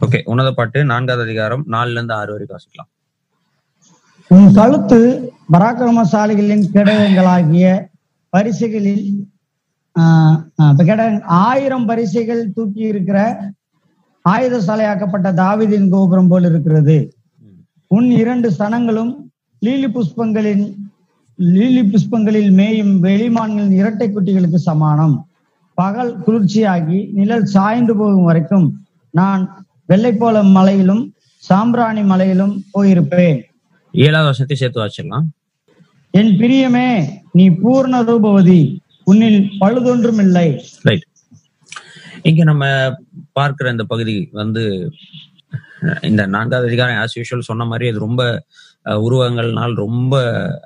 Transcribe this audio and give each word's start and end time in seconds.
Okay 0.00 0.22
உன்னத 0.24 0.52
பாட்டு 0.52 0.84
நான்காவது 0.84 1.22
அதிகாரம் 1.22 1.64
நாலுல 1.68 1.90
இருந்து 1.90 2.14
ஆறு 2.14 2.32
வரைக்கும் 2.32 2.58
வாசிக்கலாம். 2.58 2.90
உன் 4.30 4.52
கழுத்து 4.52 4.98
பராக்கிரமசாலிகளின் 5.52 6.64
கேடகங்களாகிய 6.74 7.66
பரிசுகளில் 8.32 9.04
ஆஹ், 9.96 10.36
ஆயிரம் 11.44 11.86
பரிசைகள் 11.86 12.52
தூக்கி 12.52 12.80
இருக்கிற 12.86 13.18
ஆயுதசாலையாக்கப்பட்ட 14.24 15.28
தாவிதின் 15.34 15.88
கோபுரம் 15.88 16.28
போல் 16.28 16.44
இருக்கிறது. 16.44 16.96
உன் 17.90 18.10
இரண்டு 18.12 18.48
சனங்களும் 18.58 19.12
லீலி 19.62 19.88
புஷ்பங்களின் 19.88 20.64
லீலி 21.38 21.82
புஷ்பங்களில் 21.84 22.50
மேயும் 22.50 23.02
வெளிமான்களின் 23.02 23.70
இரட்டை 23.72 24.08
குட்டிகளுக்கு 24.08 24.60
சமானம். 24.60 25.16
பகல் 25.78 26.16
குளிர்ச்சியாகி 26.26 27.12
நிழல் 27.12 27.44
சாய்ந்து 27.46 27.96
போகும் 27.96 28.24
வரைக்கும் 28.24 28.66
நான் 29.14 29.42
வெள்ளைப்போல 29.88 30.42
மலையிலும் 30.52 31.02
சாம்பிராணி 31.42 32.02
மலையிலும் 32.04 32.54
போயிருப்பேன். 32.74 33.38
ஏழாவது 33.94 34.28
வருஷத்தை 34.28 34.56
சேர்த்து 34.56 34.80
வாசிடலாம் 34.80 35.26
என் 36.14 36.32
பிரியமே 36.40 36.88
நீ 37.32 37.44
பூர்ண 37.60 38.02
ரூபவதி 38.04 38.60
உன்னில் 39.06 39.40
பழுதொன்றும் 39.60 40.18
இல்லை 40.18 40.46
ரைட் 40.84 41.06
இங்க 42.22 42.42
நம்ம 42.44 42.64
பார்க்கிற 43.32 43.70
இந்த 43.70 43.84
பகுதி 43.86 44.14
வந்து 44.32 44.62
இந்த 46.02 46.22
நான்காவது 46.26 46.68
அதிகாரம் 46.68 47.00
ஆஸ் 47.00 47.16
யூஷுவல் 47.18 47.48
சொன்ன 47.48 47.64
மாதிரி 47.64 47.88
அது 47.88 47.98
ரொம்ப 47.98 48.22
உருவங்கள்னால் 49.02 49.74
ரொம்ப 49.76 50.14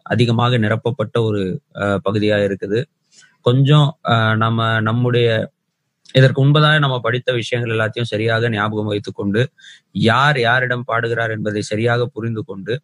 அதிகமாக 0.04 0.58
நிரப்பப்பட்ட 0.58 1.16
ஒரு 1.22 1.40
அஹ், 1.74 2.00
பகுதியா 2.04 2.36
இருக்குது. 2.46 2.80
கொஞ்சம் 3.46 3.88
நம்ம 4.36 4.58
நம்முடைய 4.80 5.28
இதற்கு 6.14 6.44
முன்பதாக 6.44 6.78
நம்ம 6.78 7.00
படித்த 7.00 7.32
விஷயங்கள் 7.32 7.74
எல்லாத்தையும் 7.74 8.10
சரியாக 8.10 8.48
ஞாபகம் 8.48 8.86
வைத்துக் 8.86 9.14
கொண்டு 9.14 9.42
யார் 10.04 10.38
யாரிடம் 10.40 10.84
பாடுகிறார் 10.84 11.30
என்பதை 11.30 11.62
சரியாக 11.62 12.06
புரிந்து 12.06 12.44
கொண்டு 12.44 12.74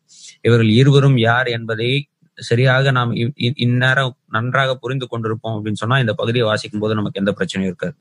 இவர்கள் 0.41 0.71
இருவரும் 0.75 1.19
யார் 1.21 1.49
என்பதை 1.49 1.91
சரியாக 2.39 2.91
நாம் 2.91 3.13
இ- 3.17 3.57
இந்நேரம் 3.59 4.13
நன்றாக 4.29 4.75
புரிந்து 4.75 5.07
கொண்டிருப்போம் 5.11 5.55
அப்படின்னு 5.57 5.73
சொன்னா 5.75 5.99
இந்த 5.99 6.13
பகுதியை 6.13 6.47
வாசிக்கும் 6.47 6.81
போது 6.81 6.95
நமக்கு 6.95 7.21
எந்த 7.21 7.33
பிரச்சனையும் 7.39 7.71
இருக்காது. 7.71 7.97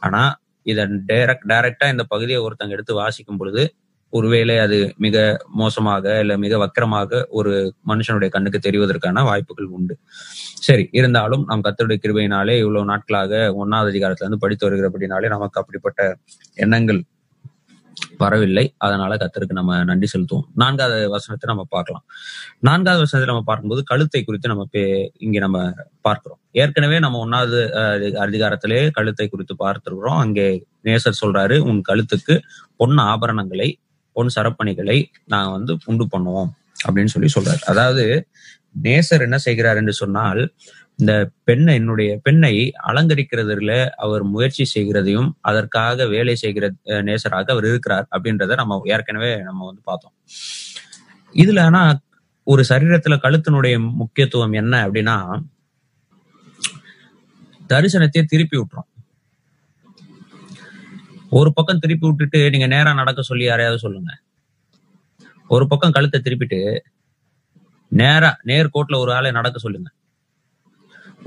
ஆனா 0.00 0.22
இதை 0.66 0.84
டைரக்ட் 1.08 1.46
டைரக்டா 1.48 1.88
இந்த 1.90 2.04
பகுதியை 2.04 2.40
ஒருத்தங்க 2.40 2.70
எடுத்து 2.70 2.94
வாசிக்கும் 2.94 3.36
பொழுது 3.36 3.62
ஒருவேளை 4.10 4.58
அது 4.58 4.94
மிக 4.96 5.44
மோசமாக 5.48 6.20
இல்ல 6.20 6.38
மிக 6.38 6.56
வக்கரமாக 6.58 7.26
ஒரு 7.28 7.74
மனுஷனுடைய 7.86 8.28
கண்ணுக்கு 8.28 8.70
தெரிவதற்கான 8.70 9.22
வாய்ப்புகள் 9.22 9.64
உண்டு. 9.64 9.98
சரி 10.54 10.88
இருந்தாலும் 10.92 11.44
நாம் 11.46 11.62
கத்தருடைய 11.64 11.98
கிருபையினாலே 12.02 12.58
இவ்வளவு 12.58 12.84
நாட்களாக 12.84 13.54
ஒன்னாவது 13.60 13.88
அதிகாரத்துல 13.88 14.14
இருந்து 14.14 14.38
படித்து 14.38 14.70
வருகிறபடினாலே 14.70 15.28
நமக்கு 15.28 15.60
அப்படிப்பட்ட 15.60 16.18
எண்ணங்கள் 16.54 17.04
வரவில்லை. 18.18 18.74
அதனால 18.78 19.14
கத்தருக்கு 19.14 19.52
நம்ம 19.52 19.84
நன்றி 19.84 20.18
செலுத்துவோம். 20.18 20.42
நான்காவது 20.54 21.10
வசனத்தை 21.10 21.54
நம்ம 21.54 21.66
பார்க்கலாம். 21.68 22.04
நான்காவது 22.58 22.98
வசனத்தை 22.98 23.34
நம்ம 23.34 23.42
பார்க்கும்போது 23.42 23.84
கழுத்தை 23.84 24.24
குறித்து 24.24 24.48
நம்ம 24.48 24.66
பே- 24.72 25.08
இங்க 25.18 25.38
நம்ம 25.38 25.74
பார்க்கிறோம். 26.00 26.38
ஏற்கனவே 26.52 26.98
நம்ம 26.98 27.26
ஒன்னாவது 27.26 27.58
அஹ், 27.72 28.16
அதிகாரத்திலே 28.16 28.90
கழுத்தை 28.90 29.28
குறித்து 29.28 29.56
பார்த்திருக்கிறோம். 29.58 30.18
அங்கே 30.18 30.66
நேசர் 30.84 31.12
சொல்றாரு 31.20 31.58
உன் 31.58 31.82
கழுத்துக்கு 31.88 32.40
பொன் 32.76 32.96
ஆபரணங்களை 32.98 33.74
பொன் 34.16 34.32
சரப்பணிகளை 34.34 34.98
நான் 35.26 35.52
வந்து 35.52 35.72
உண்டு 35.84 36.06
பண்ணுவோம் 36.12 36.50
அப்படின்னு 36.86 37.12
சொல்லி 37.14 37.30
சொல்றாரு. 37.34 37.62
அதாவது 37.68 38.04
நேசர் 38.84 39.22
என்ன 39.22 39.38
செய்கிறார் 39.44 39.78
என்று 39.78 39.94
சொன்னால் 39.94 40.40
இந்த 40.98 41.12
பெண்ணை 41.44 41.72
என்னுடைய 41.74 42.10
பெண்ணை 42.22 42.52
அலங்கரிக்கிறதுல 42.88 43.72
அவர் 44.04 44.22
முயற்சி 44.26 44.64
செய்கிறதையும் 44.74 45.28
அதற்காக 45.42 46.06
வேலை 46.06 46.34
செய்கிற 46.36 46.64
அஹ், 46.86 47.04
நேசராக 47.04 47.52
அவர் 47.52 47.66
இருக்கிறார் 47.66 48.06
அப்படின்றத 48.12 48.56
நம்ம 48.56 48.80
ஏற்கனவே 48.92 49.30
நம்ம 49.42 49.66
வந்து 49.66 49.82
பார்த்தோம். 49.84 50.14
இதுல 51.34 51.60
ஆனா 51.64 51.82
ஒரு 52.46 52.62
சரீரத்துல 52.70 53.14
கழுத்தினுடைய 53.22 53.74
முக்கியத்துவம் 54.00 54.54
என்ன 54.54 54.74
அப்படின்னா 54.86 55.16
தரிசனத்தையே 57.70 58.24
திருப்பி 58.26 58.56
விட்டுரும். 58.56 58.88
ஒரு 61.38 61.50
பக்கம் 61.56 61.82
திருப்பி 61.84 62.06
விட்டுட்டு 62.08 62.40
நீங்க 62.52 62.66
நேரா 62.74 62.90
நடக்க 63.00 63.20
சொல்லி 63.30 63.44
யாரையாவது 63.46 63.84
சொல்லுங்க. 63.84 64.12
ஒரு 65.54 65.64
பக்கம் 65.70 65.94
கழுத்தை 65.96 66.18
திருப்பிட்டு 66.20 66.60
நேரா 67.92 68.30
நேர்கோட்டில் 68.50 69.02
ஒரு 69.02 69.10
ஆளை 69.16 69.30
நடக்க 69.38 69.58
சொல்லுங்க. 69.64 69.88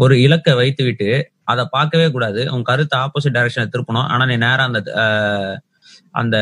ஒரு 0.04 0.16
இலக்கை 0.26 0.54
வைத்து 0.60 0.84
விட்டு 0.88 1.10
அதை 1.52 1.64
பார்க்கவே 1.76 2.08
கூடாது. 2.16 2.42
உன் 2.56 2.68
கருத்தை 2.70 2.96
ஆப்போசிட் 3.04 3.36
டைரக்ஷனை 3.38 3.68
திருப்பணும். 3.74 4.08
ஆனா 4.14 4.24
நீ 4.32 4.36
நேரா 4.46 4.64
அந்த 4.70 4.82
அந்த 6.22 6.38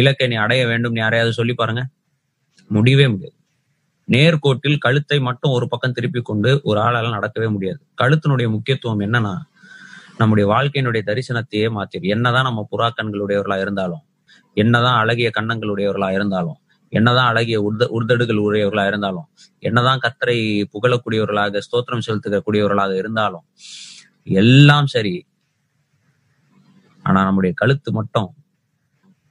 இலக்கை 0.00 0.26
நீ 0.32 0.36
அடைய 0.44 0.62
வேண்டும் 0.70 0.96
யாரையாவது 1.02 1.38
சொல்லி 1.38 1.54
பாருங்க. 1.54 1.82
முடியவே 2.70 3.06
முடியாது. 3.12 3.36
நேர்கோட்டில் 4.08 4.82
கழுத்தை 4.84 5.18
மட்டும் 5.28 5.54
ஒரு 5.56 5.66
பக்கம் 5.72 5.96
திருப்பி 5.96 6.20
கொண்டு 6.20 6.50
ஒரு 6.70 6.78
ஆளால 6.86 7.10
நடக்கவே 7.16 7.48
முடியாது. 7.56 7.80
கழுத்தினுடைய 8.02 8.48
முக்கியத்துவம் 8.54 9.04
என்னன்னா 9.06 9.34
நம்முடைய 10.20 10.44
வாழ்க்கையினுடைய 10.54 11.02
தரிசனத்தையே 11.06 11.66
மாத்திரும். 11.76 12.08
என்னதான் 12.14 12.42
நம்ம 12.42 12.68
புறாக்கண்களுடையவர்களா 12.72 13.58
இருந்தாலும் 13.60 14.02
என்னதான் 14.54 14.98
அழகிய 15.02 15.28
கண்ணங்களுடையவர்களா 15.36 16.08
இருந்தாலும் 16.12 16.58
என்னதான் 16.92 17.28
அழகிய 17.32 17.56
உர்த 17.62 17.82
உர்தடுகள் 17.96 18.40
உடையவர்களா 18.46 18.84
இருந்தாலும் 18.86 19.26
என்னதான் 19.58 20.02
கத்தரை 20.04 20.38
புகழக்கூடியவர்களாக 20.72 21.60
ஸ்தோத்திரம் 21.66 22.04
செலுத்தக்கூடியவர்களாக 22.06 22.92
இருந்தாலும் 23.02 23.44
எல்லாம் 24.42 24.86
சரி. 24.86 25.14
ஆனா 27.04 27.20
நம்முடைய 27.24 27.52
கழுத்து 27.56 27.90
மட்டும் 27.92 28.28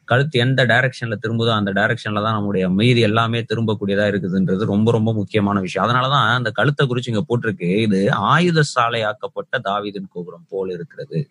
கழுத்து 0.09 0.39
எந்த 0.39 0.65
டைரக்ஷன்ல 0.65 1.15
திரும்புதோ 1.21 1.51
அந்த 1.53 1.71
டைரக்ஷன்ல 1.73 2.23
தான் 2.23 2.33
நம்முடைய 2.33 2.69
மீதி 2.69 2.99
எல்லாமே 2.99 3.39
திரும்பக்கூடியதா 3.41 4.05
இருக்குதுன்றது 4.09 4.63
ரொம்ப 4.65 4.91
ரொம்ப 4.91 5.13
முக்கியமான 5.13 5.59
விஷயம். 5.59 5.89
அதனாலதான் 5.89 6.33
அந்த 6.33 6.49
கழுத்தை 6.51 6.87
குறிச்சு 6.87 7.09
இங்க 7.09 7.23
போட்டிருக்கு. 7.29 7.81
இது 7.81 8.11
ஆயுத 8.11 8.61
சாலை 8.61 9.01
ஆக்கப்பட்ட 9.03 9.59
தாவிதின் 9.63 10.07
கோபுரம் 10.09 10.45
போல் 10.49 10.71
இருக்கிறது. 10.71 11.29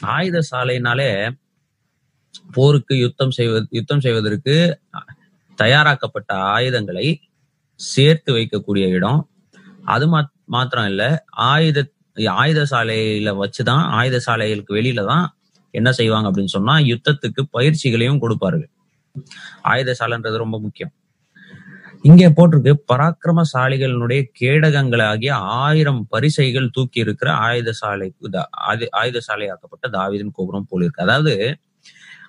ஆயுத 0.00 0.40
சாலைனாலே 0.50 1.30
போருக்கு 2.52 2.98
யுத்தம் 2.98 3.30
செய்வது 3.30 3.66
யுத்தம் 3.70 4.00
செய்வதற்கு 4.00 4.54
தயாராக்கப்பட்ட 5.58 6.32
ஆயுதங்களை 6.32 7.20
சேர்த்து 7.74 8.32
வைக்கக்கூடிய 8.34 8.88
இடம். 8.88 9.20
அது 9.84 10.18
மாத்- 10.18 10.32
மாத்திரம் 10.44 10.86
இல்ல 10.86 11.24
ஆயுத 11.30 11.90
ஆயுத 12.26 12.66
சாலையில 12.70 13.30
வச்சுதான் 13.36 13.84
ஆயுத 13.98 14.20
சாலைகளுக்கு 14.26 14.74
வெளியில 14.74 15.06
தான் 15.06 15.26
என்ன 15.74 15.88
செய்வாங்க 15.98 16.28
அப்படின்னு 16.30 16.54
சொன்னா 16.56 16.74
யுத்தத்துக்கு 16.92 17.42
பயிற்சிகளையும் 17.56 18.22
கொடுப்பார்கள். 18.24 18.70
ஆயுதசாலைன்றது 19.72 20.42
ரொம்ப 20.44 20.56
முக்கியம். 20.66 20.92
இங்கே 22.08 22.28
போட்டிருக்கு 22.36 22.72
பராக்கிரமசாலிகளினுடைய 22.92 24.20
கேடகங்களாகிய 24.40 25.32
ஆயிரம் 25.64 26.02
பரிசைகள் 26.08 26.68
தூக்கி 26.76 26.98
இருக்கிற 27.04 27.28
ஆயுத 27.48 27.72
ஆயுதசாலை 27.82 28.08
ஆயுத 29.00 29.20
சாலையாக்கப்பட்ட 29.28 30.30
கோபுரம் 30.38 30.68
போல 30.70 30.84
இருக்கு 30.84 31.04
அதாவது 31.06 31.34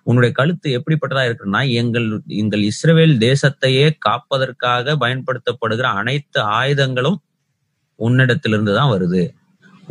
உன்னுடைய 0.09 0.31
கழுத்து 0.39 0.67
எப்படிப்பட்டதா 0.77 1.23
இருக்குன்னா 1.29 1.61
எங்கள் 1.81 2.07
எங்கள் 2.41 2.63
இஸ்ரேல் 2.69 3.15
தேசத்தையே 3.27 3.87
காப்பதற்காக 4.07 4.95
பயன்படுத்தப்படுகிற 5.03 5.87
அனைத்து 6.01 6.39
ஆயுதங்களும் 6.59 7.19
உன்னிடத்திலிருந்து 7.99 8.73
தான் 8.79 8.91
வருது. 8.93 9.23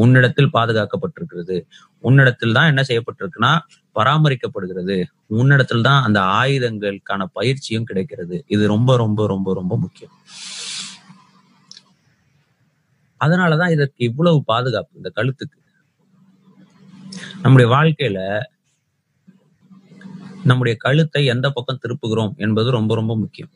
உன்னிடத்தில் 0.03 0.51
பாதுகாக்கப்பட்டிருக்கிறது. 0.53 1.57
உன்னிடத்தில் 2.05 2.53
தான் 2.53 2.71
என்ன 2.73 2.83
செய்யப்பட்டிருக்குன்னா 2.89 3.53
பராமரிக்கப்படுகிறது. 3.97 4.97
உன்னிடத்தில் 5.27 5.83
தான் 5.83 6.03
அந்த 6.03 6.21
ஆயுதங்களுக்கான 6.41 7.27
பயிற்சியும் 7.33 7.85
கிடைக்கிறது. 7.85 8.37
இது 8.47 8.63
ரொம்ப 8.67 8.97
ரொம்ப 8.97 9.27
ரொம்ப 9.27 9.55
ரொம்ப 9.55 9.77
முக்கியம். 9.77 10.15
அதனாலதான் 13.21 13.75
இதற்கு 13.77 14.01
இவ்வளவு 14.05 14.39
பாதுகாப்பு 14.45 14.93
இந்த 14.97 15.11
கழுத்துக்கு. 15.17 15.59
நம்முடைய 17.43 17.69
வாழ்க்கையில 17.77 18.21
நம்முடைய 20.45 20.75
கழுத்தை 20.79 21.23
எந்த 21.27 21.47
பக்கம் 21.51 21.81
திருப்புகிறோம் 21.83 22.33
என்பது 22.37 22.69
ரொம்ப 22.71 22.93
ரொம்ப 22.95 23.13
முக்கியம். 23.17 23.53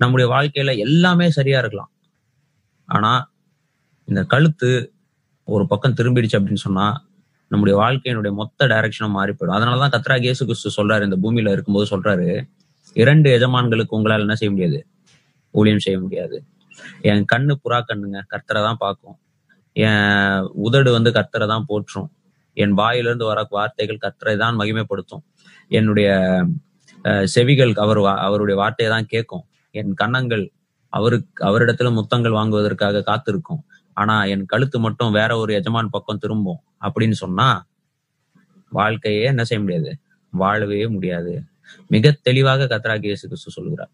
நம்முடைய 0.00 0.26
வாழ்க்கையில 0.34 0.72
எல்லாமே 0.86 1.26
சரியா 1.30 1.58
இருக்கலாம். 1.58 1.90
ஆனா 2.88 3.12
இந்த 4.04 4.24
கழுத்து 4.24 4.92
ஒரு 5.44 5.66
பக்கம் 5.66 5.94
திரும்பிடுச்சு 5.94 6.32
அப்படின்னு 6.32 6.54
சொன்னா 6.54 7.04
நம்முடைய 7.48 7.78
வாழ்க்கையினுடைய 7.78 8.32
மொத்த 8.32 8.66
டைரக்ஷனும் 8.66 9.08
மாறி 9.08 9.32
போயிடும். 9.32 9.50
அதனாலதான் 9.50 9.94
கத்ரா 9.94 10.20
கேசு 10.20 10.32
கிறிஸ்து 10.32 10.70
சொல்றாரு 10.76 11.04
இந்த 11.04 11.16
பூமியில 11.22 11.52
இருக்கும்போது 11.52 12.00
சொல்றாரு 12.00 12.48
இரண்டு 12.94 13.38
எஜமான்களுக்கு 13.38 13.94
உங்களால் 13.94 14.20
என்ன 14.20 14.34
செய்ய 14.34 14.54
முடியாது? 14.54 14.86
ஊழியம் 15.50 15.78
செய்ய 15.78 16.00
முடியாது. 16.00 16.44
என் 17.00 17.24
கண்ணு 17.32 17.52
புறா 17.64 17.80
கண்ணுங்க 17.80 18.24
கர்த்தரை 18.30 18.62
தான் 18.62 18.76
பார்க்கும். 18.78 19.18
என் 19.72 20.38
உதடு 20.38 20.92
வந்து 20.92 21.10
கர்த்தரை 21.10 21.46
தான் 21.46 21.64
போற்றும். 21.66 22.10
என் 22.52 22.72
வாயிலிருந்து 22.72 23.24
வர 23.24 23.46
வார்த்தைகள் 23.50 23.98
கர்த்தரை 24.00 24.36
தான் 24.36 24.58
மகிமைப்படுத்தும். 24.58 25.22
என்னுடைய 25.68 26.44
செவிகள் 27.24 27.72
அவர் 27.72 27.98
வா- 27.98 28.16
அவருடைய 28.16 28.60
வார்த்தையை 28.60 28.96
தான் 28.96 29.06
கேட்கும். 29.06 29.44
என் 29.70 29.94
கன்னங்கள் 29.94 30.52
அவருக்கு 30.88 31.44
அவரிடத்துல 31.44 31.92
முத்தங்கள் 31.92 32.32
வாங்குவதற்காக 32.32 33.02
காத்திருக்கும். 33.02 33.64
ஆனா 33.96 34.24
என் 34.24 34.44
கழுத்து 34.46 34.78
மட்டும் 34.80 35.12
வேற 35.12 35.30
ஒரு 35.36 35.52
எஜமான் 35.54 35.90
பக்கம் 35.90 36.18
திரும்பும் 36.18 36.60
அப்படின்னு 36.86 37.16
சொன்னா 37.24 37.48
வாழ்க்கையே 38.72 39.24
என்ன 39.32 39.42
செய்ய 39.44 39.60
முடியாது? 39.62 39.90
வாழவே 40.32 40.80
முடியாது. 40.86 41.32
மிக 41.94 42.12
தெளிவாக 42.26 42.66
கத்ரா 42.72 42.94
இயேசு 43.02 43.24
கிறிஸ்து 43.28 43.56
சொல்கிறார் 43.58 43.92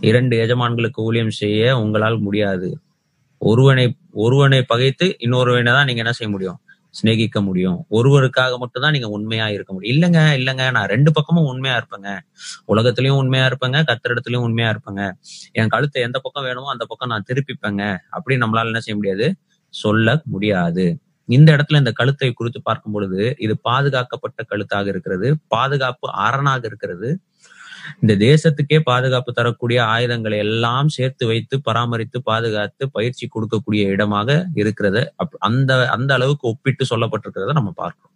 இரண்டு 0.00 0.34
எஜமான்களுக்கு 0.44 1.00
ஊழியம் 1.08 1.34
செய்ய 1.42 1.78
உங்களால் 1.84 2.18
முடியாது. 2.18 2.68
ஒருவனை 3.42 3.86
ஒருவனை 4.24 4.60
பகைத்து 4.62 5.06
இன்னொருவனை 5.26 5.72
தான் 5.76 5.88
நீங்க 5.88 6.02
என்ன 6.04 6.12
செய்ய 6.12 6.30
முடியும்? 6.34 6.58
சிநேகிக்க 7.00 7.40
முடியும். 7.40 7.86
ஒருவருக்காக 7.90 8.58
மட்டும்தான் 8.58 8.92
நீங்க 8.92 9.08
உண்மையா 9.08 9.48
இருக்க 9.48 9.72
முடியும். 9.72 9.96
இல்லைங்க 9.96 10.16
இல்லைங்க. 10.16 10.70
நான் 10.70 10.86
ரெண்டு 10.86 11.12
பக்கமும் 11.12 11.44
உண்மையா 11.44 11.76
இருப்பேங்க. 11.76 12.18
உலகத்திலயும் 12.68 13.18
உண்மையா 13.18 13.46
இருப்பேங்க. 13.46 13.82
கத்திரிடத்துலயும் 13.86 14.44
உண்மையா 14.48 14.70
இருப்பேங்க. 14.70 15.12
என் 15.52 15.68
கழுத்தை 15.68 16.02
எந்த 16.02 16.18
பக்கம் 16.18 16.44
வேணுமோ 16.44 16.70
அந்த 16.70 16.84
பக்கம் 16.88 17.08
நான் 17.08 17.24
திருப்பிப்பேங்க. 17.32 17.98
அப்படின்னு 18.16 18.44
நம்மளால 18.44 18.64
என்ன 18.64 18.80
செய்ய 18.80 18.94
முடியாது? 18.94 19.36
சொல்ல 19.68 20.22
முடியாது. 20.24 20.98
இந்த 21.28 21.56
இடத்துல 21.56 21.76
இந்த 21.76 21.92
கழுத்தை 21.92 22.32
குறித்து 22.32 22.62
பார்க்கும் 22.62 22.92
பொழுது 22.92 23.34
இது 23.38 23.60
பாதுகாக்கப்பட்ட 23.60 24.44
கழுத்தாக 24.50 24.86
இருக்கிறது. 24.86 25.36
பாதுகாப்பு 25.48 26.12
அரணாக 26.12 26.60
இருக்கிறது. 26.64 27.20
இந்த 28.00 28.24
தேசத்துக்கே 28.24 28.78
பாதுகாப்பு 28.78 29.32
தரக்கூடிய 29.32 29.84
ஆயுதங்களை 29.84 30.38
எல்லாம் 30.38 30.88
சேர்த்து 30.88 31.26
வைத்து 31.26 31.60
பராமரித்து 31.62 32.22
பாதுகாத்து 32.22 32.90
பயிற்சி 32.90 33.28
கொடுக்கக்கூடிய 33.28 33.86
இடமாக 33.86 34.46
இருக்கிறது. 34.54 35.14
அந்த 35.38 35.88
அந்த 35.88 36.14
அளவுக்கு 36.14 36.48
ஒப்பிட்டு 36.48 36.96
சொல்லப்பட்டிருக்கிறத 36.96 37.52
நம்ம 37.52 37.70
பார்க்கிறோம். 37.70 38.12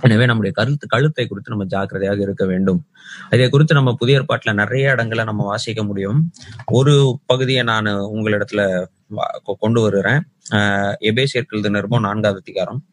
எனவே 0.00 0.26
நம்முடைய 0.26 0.56
கருத்து 0.56 0.86
கழுத்தை 0.86 1.26
குறித்து 1.26 1.50
நம்ம 1.50 1.66
ஜாக்கிரதையாக 1.66 2.20
இருக்க 2.20 2.46
வேண்டும். 2.46 2.86
இதை 3.30 3.48
குறித்து 3.48 3.74
நம்ம 3.74 3.94
புதிய 3.94 4.24
ஏற்பாட்டுல 4.24 4.52
நிறைய 4.52 4.90
இடங்களை 4.90 5.24
நம்ம 5.24 5.44
வாசிக்க 5.44 5.84
முடியும். 5.84 6.32
ஒரு 6.64 7.18
பகுதியை 7.26 7.62
நான் 7.62 7.84
உங்களிடத்துல 7.84 8.86
கொ- 9.16 9.52
கொண்டு 9.58 9.80
வருகிறேன். 9.80 10.22
ஆஹ் 10.50 10.94
எபேசியர்கள் 11.00 11.70
நிருபம் 11.70 12.02
நான்காவது 12.02 12.42
அதிகாரம். 12.46 12.84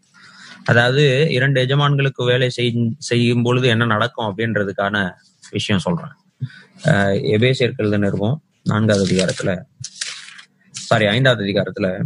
அதாவது 0.66 1.28
இரண்டு 1.30 1.66
எஜமான்களுக்கு 1.66 2.26
வேலை 2.26 2.50
செய்யும் 2.98 3.44
பொழுது 3.44 3.68
என்ன 3.68 3.86
நடக்கும் 3.86 4.38
அப்படின்றதுக்கான 4.38 5.14
விஷயம் 5.52 5.82
சொல்றேன். 5.82 6.12
ஆஹ் 6.84 7.34
எபேசியர்கள் 7.36 7.98
நிருபம் 7.98 8.42
நான்காவது 8.64 9.06
அதிகாரத்துல 9.06 9.62
சாரி 10.72 11.06
ஐந்தாவது 11.06 11.44
அதிகாரத்துல 11.44 12.02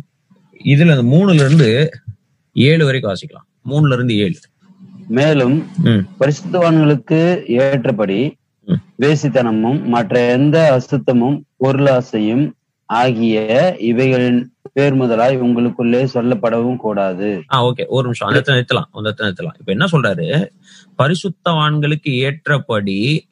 இதுல 0.64 1.04
மூணுல 1.04 1.34
இருந்து 1.34 1.90
ஏழு 2.54 2.86
வரைக்கும் 2.86 3.14
வாசிக்கலாம். 3.14 3.70
மூணுல 3.70 3.94
இருந்து 3.94 4.18
ஏழு. 4.18 4.36
மேலும் 5.08 5.68
பரிசுத்தவான்களுக்கு 6.20 7.46
ஏற்றபடி. 7.46 8.38
வேசித்தனமும் 9.00 9.84
மற்ற 9.84 10.20
எந்த 10.20 10.82
அசுத்தமும் 10.82 11.42
பொருளாசையும் 11.64 12.52
ஆகிய 12.86 13.76
இவைகளின் 13.80 14.54
பேர் 14.74 14.94
முதலாய் 14.94 15.42
உங்களுக்குள்ளே 15.42 16.08
சொல்லப்படவும் 16.14 16.76
கூடாது. 16.76 17.44
ஆ 17.54 17.66
ஓகே 17.66 17.86
ஒரு 17.88 18.04
நிமிஷம். 18.04 18.28
அந்த 18.28 18.54
நிறுத்தலாம். 18.54 18.84
அந்த 18.92 19.16
நிறுத்தலாம். 19.18 19.60
இப்ப 19.60 19.72
என்ன 19.72 19.86
சொல்றாரு? 19.92 20.50
பரிசுத்தவான்களுக்கு 20.98 22.10
ஏற்றபடி 22.10 23.29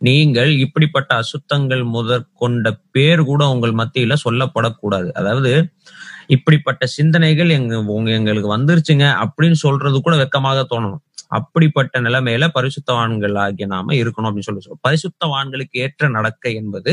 நீங்கள் 0.00 0.50
இப்படிப்பட்ட 0.56 1.10
அசுத்தங்கள் 1.22 1.82
முதற்கொண்ட 1.96 2.66
பேர் 2.90 3.22
கூட 3.22 3.42
உங்கள் 3.48 3.74
மத்தியில 3.74 4.14
சொல்லப்படக்கூடாது. 4.24 5.08
அதாவது 5.12 5.52
இப்படிப்பட்ட 6.28 6.84
சிந்தனைகள் 6.96 7.50
எங்க 7.50 7.74
உங்க 7.96 8.10
எங்களுக்கு 8.10 8.50
வந்துருச்சுங்க 8.56 9.06
அப்படின்னு 9.24 9.58
சொல்றது 9.66 9.98
கூட 10.00 10.16
வெக்கமாக 10.16 10.60
தோணணும். 10.72 11.02
அப்படிப்பட்ட 11.28 12.00
நிலைமையில 12.00 12.44
பரிசுத்தவான்கள் 12.56 13.36
ஆகிய 13.44 13.66
நாம 13.66 13.94
இருக்கணும் 13.94 14.28
அப்படின்னு 14.28 14.48
சொல்லி 14.48 14.78
பரிசுத்தவான்களுக்கு 14.88 15.76
ஏற்ற 15.84 16.08
நடக்க 16.08 16.44
என்பது 16.60 16.92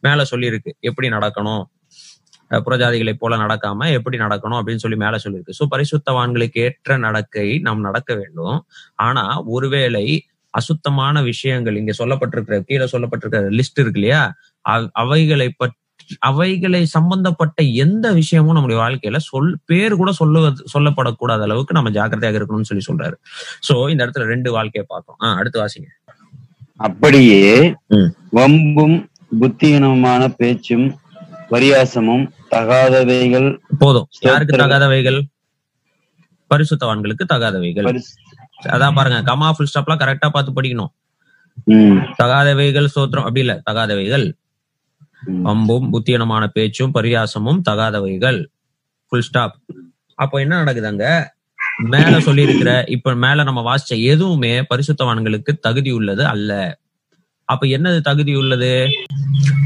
மேல 0.00 0.24
சொல்லியிருக்கு. 0.32 0.72
எப்படி 0.80 1.08
நடக்கணும்? 1.08 1.64
புறஜாதிகளை 2.50 3.12
போல 3.12 3.36
நடக்காம 3.36 3.88
எப்படி 3.98 4.16
நடக்கணும் 4.18 4.58
அப்படின்னு 4.60 4.82
சொல்லி 4.84 4.98
மேல 5.04 5.16
சொல்லியிருக்கு. 5.24 5.56
சோ 5.60 5.66
பரிசுத்தவான்களுக்கு 5.74 6.58
ஏற்ற 6.66 6.96
நடக்கை 6.98 7.48
நாம் 7.58 7.80
நடக்க 7.80 8.10
வேண்டும். 8.14 8.56
ஆனா 9.06 9.24
ஒருவேளை 9.56 10.06
அசுத்தமான 10.50 11.22
விஷயங்கள் 11.22 11.76
இங்க 11.76 11.92
சொல்லப்பட்டிருக்கிற 11.98 12.60
கீழே 12.60 12.84
சொல்லப்பட்டிருக்கிற 12.92 13.44
லிஸ்ட் 13.50 13.80
இருக்கு 13.80 14.00
இல்லையா 14.00 14.34
அவ்- 14.68 14.88
அவைகளை 14.92 15.48
பற்றி 15.56 15.78
அவைகளை 16.18 16.86
சம்பந்தப்பட்ட 16.86 17.62
எந்த 17.62 18.12
விஷயமும் 18.12 18.52
நம்முடைய 18.52 18.82
வாழ்க்கையில 18.82 19.16
சொல் 19.16 19.58
பேர் 19.64 19.96
கூட 19.96 20.12
சொல்லுவது 20.12 20.64
சொல்லப்படக்கூடாத 20.78 21.42
அளவுக்கு 21.42 21.74
நம்ம 21.74 21.90
ஜாக்கிரதையாக 21.90 22.38
இருக்கணும்னு 22.38 22.78
சொல்லி 22.80 22.84
சொல்றாரு. 22.86 23.14
சோ 23.68 23.90
இந்த 23.90 24.06
இடத்துல 24.06 24.22
ரெண்டு 24.22 24.52
வாழ்க்கையை 24.52 24.84
பார்த்தோம் 24.88 25.16
ஆஹ் 25.20 25.36
அடுத்து 25.36 25.64
வாசிங்க. 25.64 26.10
அப்படியே. 26.76 27.74
வம்பும் 28.32 29.06
புத்தியீனமான 29.40 30.28
பேச்சும் 30.28 30.98
பரியாசமும் 31.50 32.28
தகாதவைகள் 32.50 33.58
போதும். 33.78 34.08
யாருக்கு. 34.20 34.56
தகாதவைகள்? 34.56 35.22
பரிசுத்தவான்களுக்கு 36.54 37.24
தகாதவைகள். 37.32 38.00
அதான் 38.62 38.94
பாருங்க 38.94 39.18
கமா 39.32 39.48
ஃபுல் 39.50 39.70
ஸ்டாப்லாம் 39.70 40.00
கரெக்டா 40.02 40.28
பார்த்து 40.28 40.56
படிக்கணும். 40.58 40.92
தகாதவைகள் 42.20 42.88
சோத்திரம் 42.94 43.26
அப்படி 43.28 43.40
இல்ல 43.40 43.54
தகாதவைகள். 43.70 44.26
அம்பும் 45.44 45.88
புத்தியனமான 45.92 46.46
பேச்சும் 46.46 46.94
பரியாசமும் 46.94 47.60
தகாதவைகள். 47.70 48.40
ஃபுல் 49.12 49.26
ஸ்டாப் 49.28 49.56
அப்போ 50.14 50.40
என்ன 50.40 50.64
நடக்குதாங்க? 50.64 51.04
மேல 51.84 52.20
சொல்லி 52.20 52.42
இருக்கிற 52.42 52.84
இப்ப 52.88 53.14
மேல 53.14 53.42
நம்ம 53.42 53.60
வாசிச்ச 53.68 54.02
எதுவுமே 54.02 54.60
பரிசுத்தவான்களுக்கு 54.60 55.52
தகுதி 55.60 55.90
உள்ளது 55.90 56.26
அல்ல. 56.26 56.78
அப்ப 57.44 57.66
என்னது 57.66 58.00
தகுதி 58.00 58.34
உள்ளது? 58.34 58.72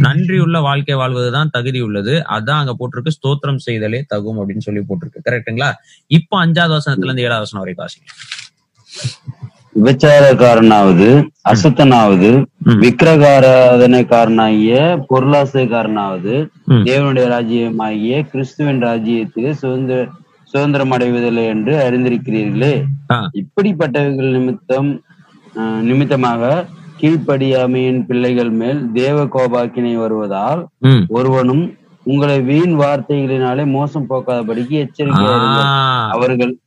நன்றியுள்ள 0.01 0.61
வாழ்க்கை 0.61 0.95
வாழ்வதுதான் 0.95 1.51
தகுதி 1.51 1.81
உள்ளது. 1.81 2.15
அதான் 2.37 2.61
அங்க 2.63 2.75
போட்டிருக்கு 2.79 3.17
ஸ்தோத்திரம் 3.19 3.61
செய்தலே 3.67 4.01
தகும் 4.15 4.39
அப்படின்னு 4.41 4.59
சொல்லி 4.59 4.81
போட்டிருக்கு. 4.81 5.25
கரெக்ட்டுங்களா 5.29 5.73
இப்போ 6.07 6.47
அஞ்சாவது 6.47 6.77
வசனத்துல 6.79 7.05
இருந்து 7.05 7.23
ஏழாவது 7.23 7.47
வசனம் 7.47 7.63
வரைக்கும் 7.65 7.87
வாசிங்க 7.87 8.09
விபச்சாரக்காரனாவது 9.83 11.27
அசுத்தனாவது. 11.49 12.45
விக்கிரகாராதனைக்காரனாகிய 12.65 15.05
பொருளாசைக்காரனாவது. 15.09 16.51
தேவனுடைய 16.85 17.29
ராஜ்யமாகிய 17.29 18.31
கிறிஸ்துவின் 18.31 18.83
ராஜ்யத்துக்கு 18.83 19.51
சுதந்திர 19.51 20.09
சுதந்திரம் 20.45 20.91
அடைவதில்லை 20.91 21.47
என்று 21.47 21.91
அறிந்திருக்கிறீர்களே. 21.91 22.85
இப்படிப்பட்டவர்கள் 23.33 24.15
நிமித்தம் 24.15 25.03
நிமித்தமாக 25.83 26.65
கீழ்ப்படியாமையின் 27.01 28.07
பிள்ளைகள் 28.07 28.51
மேல் 28.51 28.93
தேவ 28.93 29.25
கோபாக்கினை 29.25 29.95
வருவதால் 29.95 30.67
ஒருவனும் 31.09 31.75
உங்களை 32.03 32.41
வீண் 32.41 32.81
வார்த்தைகளினாலே 32.81 33.67
மோசம் 33.67 34.07
போக்காதபடிக்கு. 34.11 34.89
ஆ, 35.11 35.15
அவர்கள் 36.11 36.59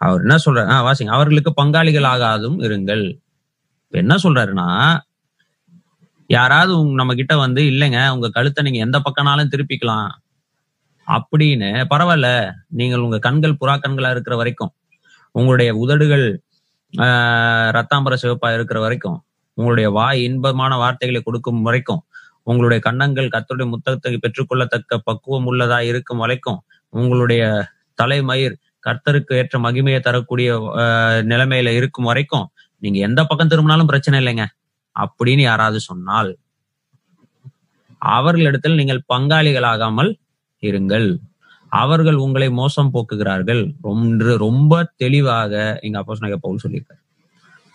அவர் 0.00 0.22
என்ன 0.24 0.36
சொல்றாரு? 0.44 0.68
ஆஹ் 0.74 0.84
வாசிங்க. 0.86 1.12
அவர்களுக்கு 1.16 1.52
பங்காளிகள் 1.60 2.08
ஆகாதும் 2.12 2.58
இருங்கள். 2.66 3.04
இப்ப 3.84 3.98
என்ன 3.98 4.14
சொல்றாருன்னா 4.24 4.68
யாராவது 6.30 6.72
உங்க 6.80 6.94
நம்ம 7.00 7.14
கிட்ட 7.14 7.34
வந்து 7.42 7.60
இல்லைங்க 7.70 8.00
உங்க 8.16 8.28
கழுத்தை 8.30 8.62
நீங்க 8.66 8.80
எந்த 8.86 8.98
பக்கம்னாலும் 9.06 9.52
திருப்பிக்கலாம். 9.52 10.10
அப்படின்னு 11.08 11.68
பரவாயில்ல 11.92 12.28
நீங்கள் 12.78 13.04
உங்க 13.06 13.18
கண்கள் 13.26 13.60
புறா 13.60 13.74
கண்களா 13.78 14.10
இருக்கிற 14.14 14.34
வரைக்கும் 14.36 14.72
உங்களுடைய 15.34 15.70
உதடுகள் 15.84 16.26
ஆஹ், 16.94 17.68
ரத்தாம்பர 17.76 18.14
சிவப்பா 18.22 18.48
இருக்கிற 18.54 18.78
வரைக்கும் 18.80 19.18
உங்களுடைய 19.58 19.88
வாய் 19.96 20.20
இன்பமான 20.24 20.72
வார்த்தைகளை 20.82 21.20
கொடுக்கும் 21.22 21.62
வரைக்கும் 21.62 22.02
உங்களுடைய 22.46 22.80
கண்ணங்கள் 22.86 23.32
கத்தருடைய 23.34 23.68
முத்தத்தை 23.72 24.18
பெற்றுக்கொள்ளத்தக்க 24.24 24.98
பக்குவம் 25.04 25.48
உள்ளதா 25.50 25.78
இருக்கும் 25.90 26.22
வரைக்கும் 26.24 26.60
உங்களுடைய 26.92 27.42
தலைமயிர் 27.98 28.56
கர்த்தருக்கு 28.86 29.34
ஏற்ற 29.34 29.58
மகிமையை 29.58 30.00
தரக்கூடிய 30.00 30.50
ஆஹ், 30.82 31.22
நிலைமையில 31.24 31.68
இருக்கும் 31.74 32.04
வரைக்கும் 32.04 32.46
நீங்க 32.82 32.98
எந்த 32.98 33.24
பக்கம் 33.24 33.48
திரும்பினாலும் 33.48 33.86
பிரச்சனை 33.86 34.18
இல்லைங்க. 34.20 34.44
அப்படின்னு 34.96 35.40
யாராவது 35.42 35.80
சொன்னால் 35.80 36.30
அவர்களிடத்தில் 38.02 38.74
நீங்கள் 38.74 39.02
பங்காளிகளாகாமல் 39.14 40.10
இருங்கள். 40.62 41.08
அவர்கள் 41.72 42.14
உங்களை 42.16 42.50
மோசம் 42.50 42.92
போக்குகிறார்கள். 42.94 43.62
ரொம்ப 43.82 44.36
ரொம்ப 44.36 44.72
தெளிவாக 44.96 45.52
எங்க 45.82 45.98
அப்போ 45.98 46.14
பவுல் 46.38 46.62
சொல்லியிருக்காரு. 46.64 47.00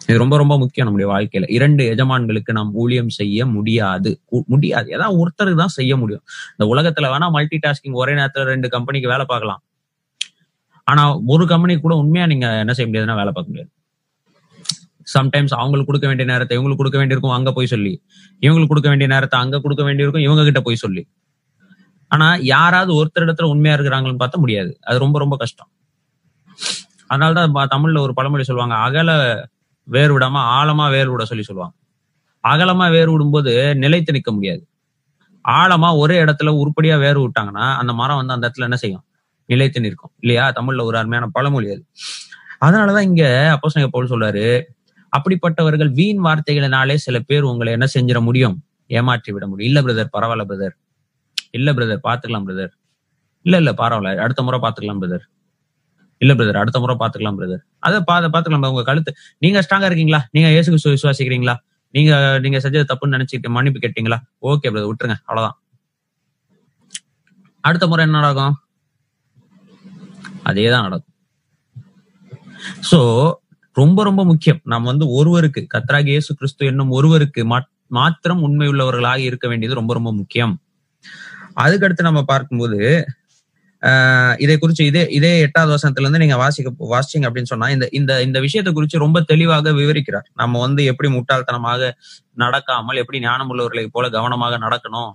இது 0.01 0.17
ரொம்ப 0.17 0.37
ரொம்ப 0.37 0.57
முக்கியம் 0.57 0.87
நம்முடைய 0.87 1.11
வாழ்க்கையில. 1.11 1.49
இரண்டு 1.49 1.83
எஜமான்களுக்கு 1.85 2.51
நாம் 2.51 2.73
ஊழியம் 2.73 3.09
செய்ய 3.09 3.45
முடியாது. 3.47 4.11
முடியாது. 4.47 4.91
ஏதாவது 4.91 5.17
ஒருத்தருக்கு 5.19 5.55
தான் 5.55 5.77
செய்ய 5.79 5.97
முடியும். 5.97 6.23
இந்த 6.53 6.65
உலகத்துல 6.73 7.11
வேணா 7.13 7.31
மல்டி 7.31 7.59
டாஸ்கிங் 7.67 7.93
ஒரே 7.93 8.13
நேரத்துல 8.13 8.43
ரெண்டு 8.45 8.69
கம்பெனிக்கு 8.69 9.07
வேலை 9.09 9.25
பார்க்கலாம். 9.29 9.61
ஆனா 10.87 11.03
ஒரு 11.33 11.43
கம்பெனி 11.47 11.73
கூட 11.79 11.95
உண்மையா 11.95 12.25
நீங்க 12.25 12.47
என்ன 12.63 12.73
செய்ய 12.73 12.87
முடியாதுன்னா 12.89 13.19
வேலை 13.21 13.31
பார்க்க 13.33 13.53
முடியாது. 13.53 13.71
சம்டைம்ஸ் 15.15 15.53
அவங்களுக்கு 15.59 15.89
கொடுக்க 15.91 16.07
வேண்டிய 16.07 16.27
நேரத்தை 16.31 16.53
இவங்களுக்கு 16.57 16.81
கொடுக்க 16.81 16.97
வேண்டியிருக்கும் 16.97 17.35
அங்க 17.37 17.51
போய் 17.53 17.71
சொல்லி. 17.73 17.93
இவங்களுக்கு 18.45 18.73
கொடுக்க 18.73 18.89
வேண்டிய 18.89 19.07
நேரத்தை 19.15 19.37
அங்க 19.39 19.59
கொடுக்க 19.59 19.83
வேண்டியிருக்கும் 19.83 20.25
இவங்க 20.27 20.43
கிட்ட 20.43 20.61
போய் 20.61 20.83
சொல்லி. 20.85 21.03
ஆனா 22.11 22.27
யாராவது 22.53 22.91
ஒருத்தர் 22.99 23.25
இடத்துல 23.27 23.49
உண்மையா 23.53 23.75
இருக்கிறாங்கன்னு 23.77 24.21
பார்த்தா 24.23 24.39
முடியாது. 24.45 24.71
அது 24.81 24.97
ரொம்ப 24.99 25.19
ரொம்ப 25.19 25.35
கஷ்டம். 25.37 25.69
அதனாலதான் 27.11 27.71
தமிழ்ல 27.75 27.99
ஒரு 27.99 28.13
பழமொழி 28.13 28.43
சொல்லுவாங்க 28.43 28.75
அகல 28.87 29.11
வேர் 29.87 30.13
விடாம 30.15 30.41
ஆழமா 30.59 30.85
வேர் 30.95 31.11
விட 31.13 31.23
சொல்லி 31.31 31.43
சொல்லுவாங்க. 31.43 31.75
அகலமா 32.43 32.85
வேர் 32.91 33.11
விடும்போது 33.13 33.51
நிலைத்து 33.83 34.13
நிக்க 34.13 34.31
முடியாது. 34.31 34.63
ஆழமா 35.45 35.89
ஒரே 36.03 36.17
இடத்துல 36.25 36.51
உருப்படியா 36.61 36.95
வேர் 37.05 37.19
விட்டாங்கன்னா 37.23 37.65
அந்த 37.81 37.93
மரம் 38.01 38.19
வந்து 38.21 38.35
அந்த 38.35 38.45
இடத்துல 38.47 38.67
என்ன 38.69 38.79
செய்யும்? 38.85 39.03
நிலைத்து 39.49 39.79
நிற்கும் 39.81 40.13
இல்லையா? 40.19 40.45
தமிழ்ல 40.51 40.83
ஒரு 40.83 40.97
அருமையான 40.97 41.27
பழமொழி 41.37 41.67
அது. 41.75 41.83
அதனாலதான் 42.59 43.07
இங்க 43.11 43.23
அப்போ 43.55 43.87
போல் 43.95 44.11
சொல்றாரு 44.13 44.45
அப்படிப்பட்டவர்கள் 45.13 45.91
வீண் 45.99 46.21
வார்த்தைகளினாலே 46.25 46.95
சில 47.05 47.17
பேர் 47.29 47.49
உங்களை 47.51 47.71
என்ன 47.73 47.87
செஞ்சிட 47.95 48.19
முடியும்? 48.21 48.55
ஏமாற்றி 48.89 49.31
விட 49.33 49.45
முடியும். 49.47 49.69
இல்ல 49.71 49.81
பிரதர் 49.85 50.13
பரவாயில்ல 50.15 50.45
பிரதர் 50.51 50.75
இல்ல 51.51 51.69
பிரதர் 51.73 52.01
பாத்துக்கலாம் 52.07 52.47
பிரதர் 52.47 52.73
இல்ல 53.45 53.55
இல்ல 53.57 53.71
பரவாயில்ல. 53.81 54.23
அடுத்த 54.25 54.41
முறை 54.43 54.59
பாத்துக்கலாம் 54.65 55.01
பிரதர் 55.03 55.25
இல்ல 56.21 56.33
பிரதர் 56.33 56.59
அடுத்த 56.61 56.77
முறை 56.79 56.95
பாத்துக்கலாம் 57.01 57.37
பிரதர் 57.39 57.61
அதை 57.79 57.97
பாத 58.09 58.29
பாத்துக்கலாம் 58.29 58.71
உங்க 58.73 58.83
கழுத்து 58.83 59.11
நீங்க 59.37 59.59
ஸ்ட்ராங்கா 59.59 59.87
இருக்கீங்களா? 59.89 60.21
நீங்க 60.31 60.49
இயேசு 60.49 60.71
விசுவாசிக்கிறீங்களா? 60.95 61.55
நீங்க 61.93 62.11
நீங்க 62.45 62.57
செஞ்சது 62.65 62.85
தப்புன்னு 62.91 63.15
நினைச்சிட்டு 63.17 63.49
மன்னிப்பு 63.57 63.79
கேட்டீங்களா? 63.85 64.19
ஓகே 64.43 64.69
பிரதர் 64.73 64.89
விட்டுருங்க. 64.91 65.17
அவ்வளவுதான். 65.27 65.57
அடுத்த 67.63 67.85
முறை 67.87 68.05
என்ன 68.05 68.19
நடக்கும் 68.19 68.55
அதேதான் 70.45 70.85
நடக்கும். 70.87 71.13
சோ 72.91 72.99
ரொம்ப 73.77 73.99
ரொம்ப 74.03 74.21
முக்கியம். 74.25 74.59
நாம் 74.63 74.83
வந்து 74.83 75.05
ஒருவருக்கு 75.09 75.61
கத்ராக 75.75 76.07
இயேசு 76.07 76.31
கிறிஸ்து 76.35 76.65
என்னும் 76.65 76.89
ஒருவருக்கு 76.89 77.41
மாத்திரம் 77.91 78.41
உண்மை 78.41 78.67
உள்ளவர்களாக 78.69 79.19
இருக்க 79.19 79.47
வேண்டியது 79.47 79.75
ரொம்ப 79.75 79.93
ரொம்ப 79.93 80.11
முக்கியம். 80.13 80.53
அதுக்கடுத்து 81.63 82.01
நம்ம 82.01 82.23
பார்க்கும்போது 82.23 82.79
ஆஹ் 83.83 84.35
இதை 84.39 84.55
குறிச்சு 84.57 84.81
இதே 84.81 85.01
இதே 85.09 85.31
எட்டாவது 85.39 85.71
வசனத்துல 85.75 86.05
இருந்து 86.05 86.19
நீங்க 86.19 86.37
வாசிக்க 86.37 86.69
வாசிச்சீங்க 86.93 87.27
அப்படின்னு 87.29 87.51
சொன்னா 87.51 87.69
இந்த 87.69 87.85
இந்த 87.91 88.13
இந்த 88.23 88.39
விஷயத்தை 88.39 88.71
குறிச்சு 88.73 88.97
ரொம்ப 88.97 89.21
தெளிவாக 89.21 89.71
விவரிக்கிறார். 89.71 90.27
நம்ம 90.33 90.59
வந்து 90.59 90.83
எப்படி 90.85 91.09
முட்டாள்தனமாக 91.15 91.91
நடக்காமல் 92.37 92.95
எப்படி 92.95 93.19
ஞானம் 93.19 93.49
உள்ளவர்களை 93.49 93.85
போல 93.87 94.09
கவனமாக 94.09 94.57
நடக்கணும் 94.57 95.11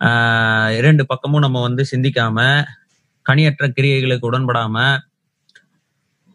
ஆஹ் 0.00 0.72
இரண்டு 0.76 1.06
பக்கமும் 1.06 1.40
நம்ம 1.40 1.60
வந்து 1.62 1.84
சிந்திக்காம 1.92 2.38
கனியற்ற 3.30 3.72
கிரியைகளுக்கு 3.76 4.28
உடன்படாம 4.32 4.98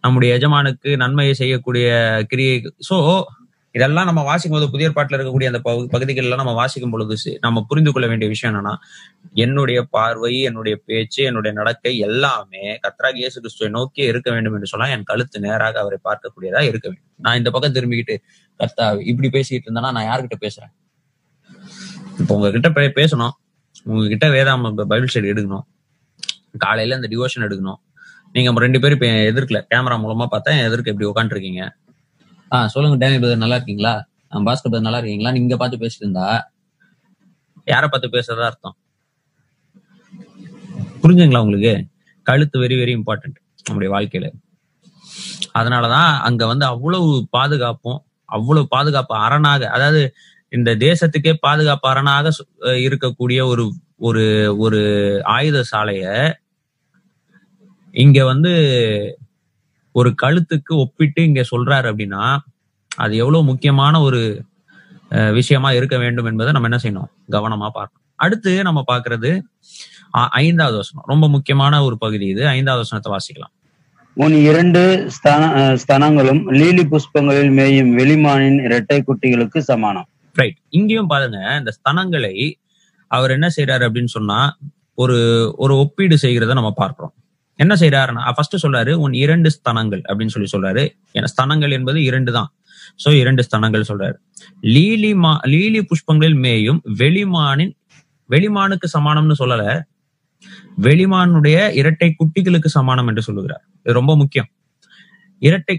நம்முடைய 0.01 0.37
எஜமானுக்கு 0.37 0.95
நன்மையை 0.95 1.33
செய்யக்கூடிய 1.33 2.21
கிரியை. 2.27 2.73
சோ 2.89 3.23
இதெல்லாம் 3.71 4.05
நம்ம 4.05 4.23
வாசிக்கும் 4.23 4.59
போது 4.59 4.71
புதிய 4.71 4.91
பாட்டில் 4.91 5.19
இருக்கக்கூடிய 5.19 5.45
அந்த 5.45 5.57
பகு- 5.57 5.85
பகுதிகள் 5.85 6.23
எல்லாம் 6.23 6.37
நம்ம 6.37 6.53
வாசிக்கும் 6.53 6.91
பொழுது 6.91 7.37
நம்ம 7.41 7.65
புரிந்து 7.67 7.91
கொள்ள 7.91 8.07
வேண்டிய 8.07 8.29
விஷயம் 8.29 8.55
என்னன்னா 8.55 8.75
என்னுடைய 9.33 9.83
பார்வை 9.83 10.39
என்னுடைய 10.39 10.79
பேச்சு 10.85 11.23
என்னுடைய 11.23 11.57
நடக்கை 11.57 11.97
எல்லாமே 11.97 12.79
கத்ராக 12.79 13.15
இயேசு 13.15 13.41
கிறிஸ்துவை 13.41 13.73
நோக்கி 13.73 14.01
இருக்க 14.01 14.31
வேண்டும் 14.31 14.53
என்று 14.53 14.67
சொன்னா 14.67 14.87
என் 14.87 15.03
கழுத்து 15.03 15.39
நேராக 15.39 15.79
அவரை 15.79 15.99
பார்க்கக்கூடியதா 16.03 16.61
இருக்க 16.61 16.87
வேண்டும். 16.87 17.09
நான் 17.15 17.37
இந்த 17.37 17.51
பக்கம் 17.51 17.73
திரும்பிக்கிட்டு 17.73 18.17
கர்த்தா 18.57 18.91
இப்படி 18.91 19.29
பேசிக்கிட்டு 19.29 19.79
இருந்தேன்னா 19.79 19.91
நான் 19.91 19.95
யாருக்கிட்ட 19.95 20.41
பேசுறேன்? 20.41 20.71
இப்போ 22.17 22.35
உங்ககிட்ட 22.35 22.69
பேசணும். 22.69 23.29
உங்ககிட்ட 23.83 24.27
வேதாம 24.27 24.75
பைபிள் 24.75 25.07
ஸ்டடி 25.13 25.35
எடுக்கணும். 25.35 25.78
காலையில 26.55 26.97
இந்த 26.99 27.09
டிவோஷன் 27.13 27.45
எடுக்கணும். 27.47 27.79
நீங்க 28.35 28.59
ரெண்டு 28.65 28.79
பேரும் 28.81 28.97
இப்ப 28.97 29.07
எதிர்க்கல. 29.31 29.59
கேமரா 29.71 29.97
மூலமா 30.05 30.25
பார்த்தா 30.33 30.55
என் 30.57 30.67
எதிர்க்க 30.69 30.93
இப்படி 30.93 31.09
உட்காந்துருக்கீங்க 31.11 31.63
ஆ 32.51 32.57
சொல்லுங்க 32.73 32.95
டேனி 33.01 33.17
பிரதர் 33.21 33.43
நல்லா 33.43 33.57
இருக்கீங்களா? 33.57 33.93
பாஸ்கர் 34.47 34.71
பிரதர் 34.71 34.87
நல்லா 34.87 34.99
இருக்கீங்களா? 35.01 35.31
நீங்க 35.37 35.55
பார்த்து 35.61 35.81
பேசிட்டு 35.83 36.05
இருந்தா. 36.05 36.27
யாரை 37.67 37.87
பார்த்து 37.89 38.15
பேசுறதா 38.15 38.47
அர்த்தம்? 38.51 38.75
புரிஞ்சுங்களா 41.03 41.41
உங்களுக்கு? 41.45 41.73
கழுத்து 42.25 42.57
வெரி 42.63 42.75
வெரி 42.81 42.93
இம்பார்ட்டன்ட் 42.99 43.37
நம்முடைய 43.65 43.89
வாழ்க்கையில. 43.95 44.27
அதனாலதான் 45.59 46.11
அங்க 46.27 46.43
வந்து 46.51 46.65
அவ்வளவு 46.73 47.09
பாதுகாப்பும் 47.37 47.99
அவ்வளவு 48.29 48.65
பாதுகாப்பு 48.75 49.13
அரணாக 49.25 49.69
அதாவது 49.75 50.01
இந்த 50.53 50.69
தேசத்துக்கே 50.87 51.33
பாதுகாப்பு 51.47 51.87
அரணாக 51.93 52.29
இருக்கக்கூடிய 52.87 53.39
ஒரு 53.53 53.63
ஒரு 53.99 54.55
ஒரு 54.57 55.21
ஆயுத 55.23 55.63
சாலைய 55.75 56.33
இங்க 57.91 58.25
வந்து 58.25 58.51
ஒரு 59.91 60.15
கழுத்துக்கு 60.21 60.75
ஒப்பிட்டு 60.75 61.23
இங்க 61.23 61.41
சொல்றாரு 61.41 61.93
அப்படின்னா 61.93 62.37
அது 62.95 63.15
எவ்வளவு 63.15 63.43
முக்கியமான 63.43 64.01
ஒரு 64.01 64.43
விஷயமா 65.09 65.71
இருக்க 65.71 65.97
வேண்டும் 65.97 66.25
என்பதை 66.25 66.53
நம்ம 66.53 66.77
என்ன 66.77 66.99
செய்யணும்? 66.99 67.31
கவனமா 67.31 67.69
பார்க்கணும். 67.69 68.07
அடுத்து 68.15 68.61
நம்ம 68.61 68.83
பார்க்கிறது 68.91 69.41
ஆ- 70.15 70.27
ஐந்தாவது 70.27 70.75
வசனம். 70.75 71.03
ரொம்ப 71.07 71.29
முக்கியமான 71.29 71.83
ஒரு 71.83 71.97
பகுதி 71.97 72.25
இது. 72.25 72.47
ஐந்தாவது 72.47 72.87
வசனத்தை 72.89 73.13
வாசிக்கலாம். 73.13 73.53
உன் 74.13 74.33
இரண்டு 74.33 75.09
ஸ்தனங்களும் 75.23 76.43
லீலி 76.43 76.83
புஷ்பங்களில் 76.83 77.51
மேயும் 77.51 77.97
வெளிமானின் 77.97 78.63
இரட்டை 78.63 79.03
குட்டிகளுக்கு 79.03 79.57
சமானம். 79.57 80.07
ரைட் 80.33 80.57
இங்கேயும் 80.69 81.07
பாருங்க 81.07 81.55
இந்த 81.59 81.71
ஸ்தனங்களை 81.71 82.53
அவர் 83.17 83.33
என்ன 83.37 83.47
செய்யறாரு 83.55 83.83
அப்படின்னு 83.87 84.11
சொன்னா 84.17 84.39
ஒரு 85.03 85.17
ஒரு 85.63 85.73
ஒப்பீடு 85.83 86.15
செய்கிறத 86.21 86.55
நம்ம 86.59 86.71
பார்க்கிறோம். 86.81 87.13
என்ன 87.63 87.73
செய்யறாருன்னா 87.81 88.23
ஃபர்ஸ்ட் 88.35 88.55
சொல்றாரு 88.63 88.91
உன் 89.03 89.15
இரண்டு 89.23 89.49
ஸ்தனங்கள் 89.55 90.01
அப்படின்னு 90.07 90.33
சொல்லி 90.35 90.49
சொல்றாரு. 90.53 90.83
ஏன்னா 91.15 91.29
ஸ்தனங்கள் 91.33 91.75
என்பது 91.77 91.99
இரண்டு 92.09 92.31
தான். 92.37 92.49
சோ 93.03 93.09
இரண்டு 93.21 93.41
ஸ்தனங்கள் 93.47 93.89
சொல்றாரு. 93.89 94.17
லீலி 94.75 95.11
மா 95.23 95.31
லீலி 95.53 95.81
புஷ்பங்களில் 95.89 96.37
மேயும் 96.45 96.79
வெளிமானின் 97.01 97.73
வெளிமானுக்கு 98.29 98.87
சமானம்னு 98.95 99.37
சொல்லல. 99.41 99.63
வெளிமானுடைய 100.87 101.57
இரட்டை 101.79 102.09
குட்டிகளுக்கு 102.19 102.69
சமானம் 102.77 103.09
என்று 103.11 103.23
சொல்லுகிறார். 103.27 103.63
இது 103.83 103.99
ரொம்ப 103.99 104.13
முக்கியம். 104.21 104.49
இரட்டை 105.47 105.75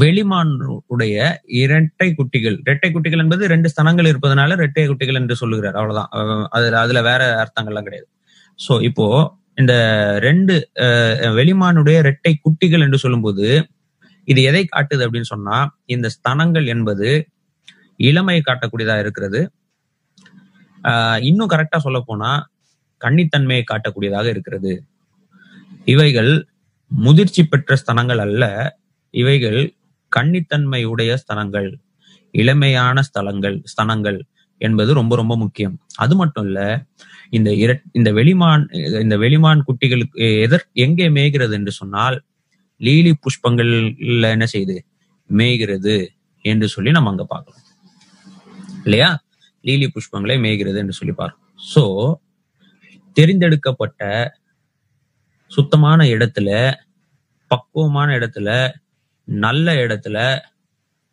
வெளிமானுடைய 0.00 1.16
இரட்டை 1.62 2.06
குட்டிகள். 2.18 2.56
இரட்டை 2.64 2.88
குட்டிகள் 2.92 3.22
என்பது 3.22 3.50
ரெண்டு 3.52 3.68
ஸ்தனங்கள் 3.72 4.08
இருப்பதனால 4.10 4.56
இரட்டை 4.58 4.84
குட்டிகள் 4.90 5.18
என்று 5.20 5.34
சொல்லுகிறார். 5.40 5.76
அவ்வளவுதான். 5.80 6.10
அதுல 6.56 6.78
அதுல 6.84 7.00
வேற 7.08 7.22
அர்த்தங்கள்லாம் 7.42 7.86
கிடையாது. 7.88 8.08
சோ 8.58 8.74
இப்போ 8.88 9.06
இந்த 9.60 9.74
ரெண்டு 10.26 10.54
வெளிமானுடைய 11.38 11.96
இரட்டை 12.04 12.32
குட்டிகள் 12.44 12.84
என்று 12.86 13.00
சொல்லும்போது 13.04 13.46
இது 14.32 14.40
எதை 14.50 14.62
காட்டுது 14.68 15.04
அப்படின்னு 15.06 15.30
சொன்னா 15.34 15.56
இந்த 15.94 16.06
ஸ்தனங்கள் 16.16 16.66
என்பது 16.74 17.08
இளமையை 18.10 18.42
காட்டக்கூடியதா 18.48 18.96
இருக்கிறது. 19.04 19.40
இன்னும் 21.30 21.52
கரெக்டா 21.54 21.78
சொல்ல 21.86 21.98
போனா 22.08 22.30
கன்னித்தன்மையை 23.00 23.64
காட்டக்கூடியதாக 23.72 24.26
இருக்கிறது. 24.34 24.72
இவைகள் 25.92 26.32
முதிர்ச்சி 26.90 27.42
பெற்ற 27.52 27.76
ஸ்தனங்கள் 27.82 28.20
அல்ல. 28.26 28.44
இவைகள் 29.14 29.60
கன்னித்தன்மை 30.16 30.82
உடைய 30.92 31.12
ஸ்தலங்கள் 31.22 31.68
இளமையான 32.34 32.98
ஸ்தலங்கள் 33.08 33.56
ஸ்தனங்கள் 33.72 34.18
என்பது 34.60 34.90
ரொம்ப 34.98 35.12
ரொம்ப 35.20 35.34
முக்கியம். 35.36 35.74
அது 36.02 36.14
மட்டும் 36.20 36.46
இல்ல 36.48 36.60
இந்த 37.36 37.50
இர 37.62 37.70
இந்த 37.98 38.10
வெளிமான் 38.18 38.64
இந்த 39.04 39.16
வெளிமான் 39.24 39.60
குட்டிகளுக்கு 39.68 40.26
எதற் 40.46 40.66
எங்கே 40.84 41.06
மேய்கிறது 41.16 41.54
என்று 41.58 41.72
சொன்னால் 41.80 42.16
லீலி 42.80 43.12
புஷ்பங்கள்ல 43.24 44.24
என்ன 44.36 44.46
செய்யுது 44.54 44.76
மேய்கிறது 45.30 45.96
என்று 46.44 46.66
சொல்லி 46.74 46.90
நம்ம 46.96 47.10
அங்க 47.12 47.24
பார்க்கலாம் 47.32 47.64
இல்லையா? 48.86 49.08
லீலி 49.64 49.86
புஷ்பங்களை 49.94 50.36
மேய்கிறது 50.44 50.78
என்று 50.82 50.96
சொல்லி 50.98 51.14
பார்க்கிறோம். 51.18 51.48
சோ 51.72 51.84
தெரிந்தெடுக்கப்பட்ட 53.16 54.02
சுத்தமான 55.50 56.00
இடத்துல 56.14 56.48
பக்குவமான 57.50 58.08
இடத்துல 58.18 58.48
நல்ல 59.28 59.74
இடத்துல 59.84 60.18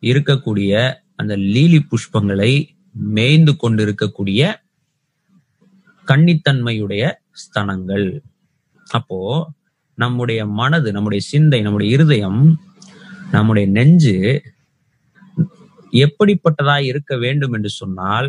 இருக்கக்கூடிய 0.02 0.72
அந்த 1.16 1.34
லீலி 1.48 1.80
புஷ்பங்களை 1.90 2.52
மேய்ந்து 3.14 3.52
கொண்டிருக்கக்கூடிய 3.56 4.42
கன்னித்தன்மையுடைய 6.06 7.02
ஸ்தனங்கள். 7.42 8.06
அப்போ 8.88 9.18
நம்முடைய 9.98 10.40
மனது 10.54 10.88
நம்முடைய 10.92 11.22
சிந்தை 11.26 11.60
நம்முடைய 11.60 11.88
இருதயம் 11.94 12.40
நம்முடைய 13.30 13.66
நெஞ்சு 13.70 14.16
எப்படிப்பட்டதா 15.92 16.76
இருக்க 16.82 17.12
வேண்டும் 17.16 17.52
என்று 17.52 17.70
சொன்னால் 17.72 18.28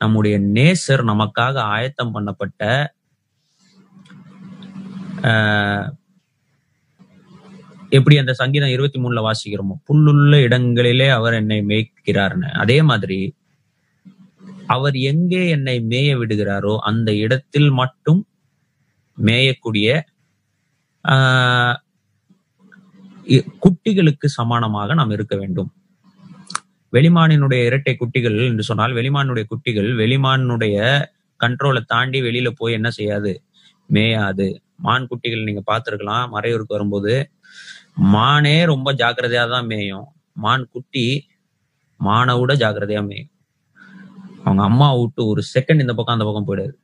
நம்முடைய 0.00 0.36
நேசர் 0.54 1.02
நமக்காக 1.04 1.56
ஆயத்தம் 1.70 2.14
பண்ணப்பட்ட 2.14 2.62
ஆஹ், 5.24 5.86
எப்படி 7.96 8.16
அந்த 8.20 8.32
சங்கீதம் 8.40 8.74
இருபத்தி 8.74 8.98
மூணுல 9.02 9.20
வாசிக்கிறோமோ 9.26 9.74
புல்லுள்ள 9.88 10.36
இடங்களிலே 10.46 11.08
அவர் 11.18 11.34
என்னை 11.34 11.58
மேய்க்கிறார்னு. 11.70 12.48
அதே 12.62 12.78
மாதிரி 12.90 13.18
அவர் 14.68 14.96
எங்கே 15.10 15.42
என்னை 15.50 15.76
மேய 15.90 16.10
விடுகிறாரோ 16.20 16.74
அந்த 16.88 17.10
இடத்தில் 17.24 17.70
மட்டும் 17.80 18.20
மேயக்கூடிய 19.18 19.88
ஆஹ், 21.04 21.76
குட்டிகளுக்கு 23.64 24.26
சமானமாக 24.38 24.94
நாம் 24.94 25.14
இருக்க 25.16 25.34
வேண்டும். 25.36 25.70
வெளிமானினுடைய 26.92 27.60
இரட்டை 27.68 27.94
குட்டிகள் 27.96 28.38
என்று 28.50 28.64
சொன்னால் 28.70 28.96
வெளிமானுடைய 28.98 29.44
குட்டிகள் 29.48 29.90
வெளிமானுடைய 30.00 30.76
கண்ட்ரோலை 31.40 31.82
தாண்டி 31.86 32.18
வெளியில 32.26 32.50
போய் 32.60 32.76
என்ன 32.78 32.90
செய்யாது? 32.98 33.32
மேயாது. 33.90 34.46
மான் 34.78 35.08
குட்டிகள் 35.10 35.46
நீங்க 35.48 35.62
பாத்திருக்கலாம் 35.66 36.26
மறையூருக்கு 36.34 36.76
வரும்போது 36.76 37.12
மானே 37.96 38.64
ரொம்ப 38.64 38.92
ஜாக்கிரதையா 38.92 39.48
தான் 39.48 39.66
மேயும். 39.66 40.04
மான் 40.32 40.68
குட்டி 40.68 41.28
மானை 42.04 42.40
விட 42.40 42.54
ஜாக்கிரதையா 42.54 43.06
மேயும். 43.06 43.30
அவங்க 44.44 44.62
அம்மா 44.62 44.94
விட்டு 44.94 45.26
ஒரு 45.26 45.42
செகண்ட் 45.54 45.80
இந்த 45.80 45.94
பக்கம் 45.94 46.20
அந்த 46.20 46.24
பக்கம் 46.24 46.48
போயிடாது. 46.48 46.74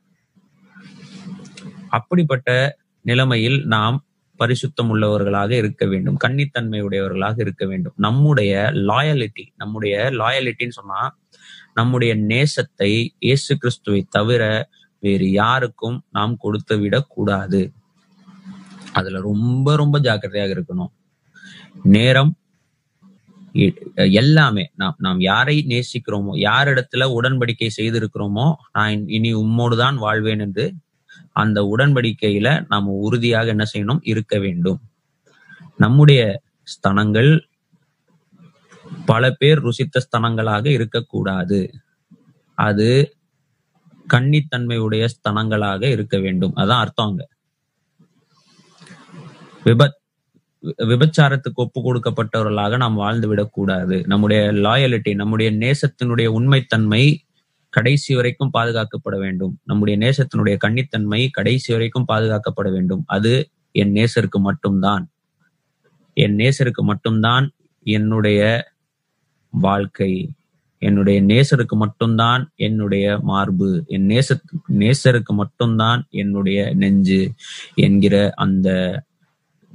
அப்படிப்பட்ட 1.89 2.77
நிலைமையில் 3.01 3.65
நாம் 3.65 4.05
பரிசுத்தம் 4.39 4.89
உள்ளவர்களாக 4.93 5.51
இருக்க 5.51 5.85
வேண்டும். 5.85 6.17
கன்னித்தன்மை 6.23 6.81
உடையவர்களாக 6.81 7.35
இருக்க 7.41 7.65
வேண்டும். 7.65 7.93
நம்முடைய 7.95 8.71
லாயலிட்டி 8.73 9.45
நம்முடைய 9.55 10.09
லாயலிட்டின்னு 10.11 10.69
சொன்னா 10.69 11.15
நம்முடைய 11.73 12.15
நேசத்தை 12.15 13.07
இயேசு 13.19 13.57
கிறிஸ்துவை 13.57 14.07
தவிர 14.09 14.69
வேறு 14.99 15.31
யாருக்கும் 15.31 16.05
நாம் 16.11 16.37
கொடுத்து 16.37 16.77
விடக்கூடாது. 16.77 17.73
அதுல 18.91 19.19
ரொம்ப 19.19 19.75
ரொம்ப 19.75 19.99
ஜாக்கிரதையாக 19.99 20.53
இருக்கணும். 20.53 20.91
நேரம் 21.75 22.31
எல்லாமே 24.13 24.71
நாம் 24.75 24.95
நாம் 24.99 25.19
யாரை 25.21 25.65
நேசிக்கிறோமோ 25.67 26.33
யாரிடத்துல 26.41 27.07
உடன்படிக்கை 27.19 27.69
செய்திருக்கிறோமோ 27.77 28.45
நான் 28.71 29.07
இனி 29.07 29.33
உம்மோடு 29.35 29.75
தான் 29.77 29.97
வாழ்வேன் 29.97 30.39
என்று 30.39 30.65
அந்த 31.33 31.61
உடன்படிக்கையில 31.63 32.65
நாம 32.67 32.91
உறுதியாக 32.99 33.47
என்ன 33.47 33.65
செய்யணும்? 33.73 34.01
இருக்க 34.03 34.39
வேண்டும். 34.39 34.79
நம்முடைய 35.79 36.21
ஸ்தனங்கள் 36.67 37.31
பல 39.05 39.31
பேர் 39.31 39.59
ருசித்த 39.59 40.01
ஸ்தனங்களாக 40.05 40.65
இருக்கக்கூடாது. 40.69 41.59
அது 42.57 42.89
கன்னித்தன்மையுடைய 44.07 45.07
ஸ்தனங்களாக 45.15 45.83
இருக்க 45.89 46.19
வேண்டும். 46.19 46.55
அதான் 46.55 46.79
அர்த்தம் 46.79 47.07
அங்க. 47.07 47.23
விபத் 49.65 49.97
விபச்சாரத்துக்கு 50.63 51.53
ஒப்பு 51.53 51.79
கொடுக்கப்பட்டவர்களாக 51.81 52.77
நாம் 52.77 52.95
வாழ்ந்து 52.95 53.27
விடக்கூடாது 53.27 54.03
நம்முடைய 54.07 54.51
லாயலிட்டி 54.51 55.15
நம்முடைய 55.15 55.51
நேசத்தினுடைய 55.51 56.27
உண்மைத்தன்மை 56.27 57.17
கடைசி 57.69 58.15
வரைக்கும் 58.15 58.51
பாதுகாக்கப்பட 58.57 59.17
வேண்டும். 59.17 59.59
நம்முடைய 59.63 59.99
நேசத்தினுடைய 59.99 60.57
கன்னித்தன்மை 60.67 61.27
கடைசி 61.31 61.73
வரைக்கும் 61.73 62.05
பாதுகாக்கப்பட 62.07 62.71
வேண்டும். 62.71 63.03
அது 63.05 63.49
என் 63.71 63.93
நேசருக்கு 63.93 64.39
மட்டும்தான். 64.39 65.09
என் 66.13 66.35
நேசருக்கு 66.35 66.81
மட்டும்தான் 66.81 67.51
என்னுடைய 67.83 68.71
வாழ்க்கை. 69.49 70.29
என்னுடைய 70.77 71.23
நேசருக்கு 71.23 71.75
மட்டும்தான் 71.75 72.51
என்னுடைய 72.55 73.19
மார்பு. 73.21 73.83
என் 73.87 74.07
நேச 74.07 74.39
நேசருக்கு 74.73 75.33
மட்டும்தான் 75.33 76.07
என்னுடைய 76.09 76.73
நெஞ்சு 76.73 77.31
என்கிற 77.73 78.31
அந்த 78.35 79.01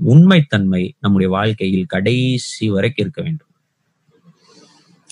உண்மைத்தன்மை 0.06 0.96
நம்முடைய 1.00 1.32
வாழ்க்கையில் 1.32 1.86
கடைசி 1.86 2.70
வரைக்கும் 2.70 3.04
இருக்க 3.04 3.22
வேண்டும். 3.22 3.46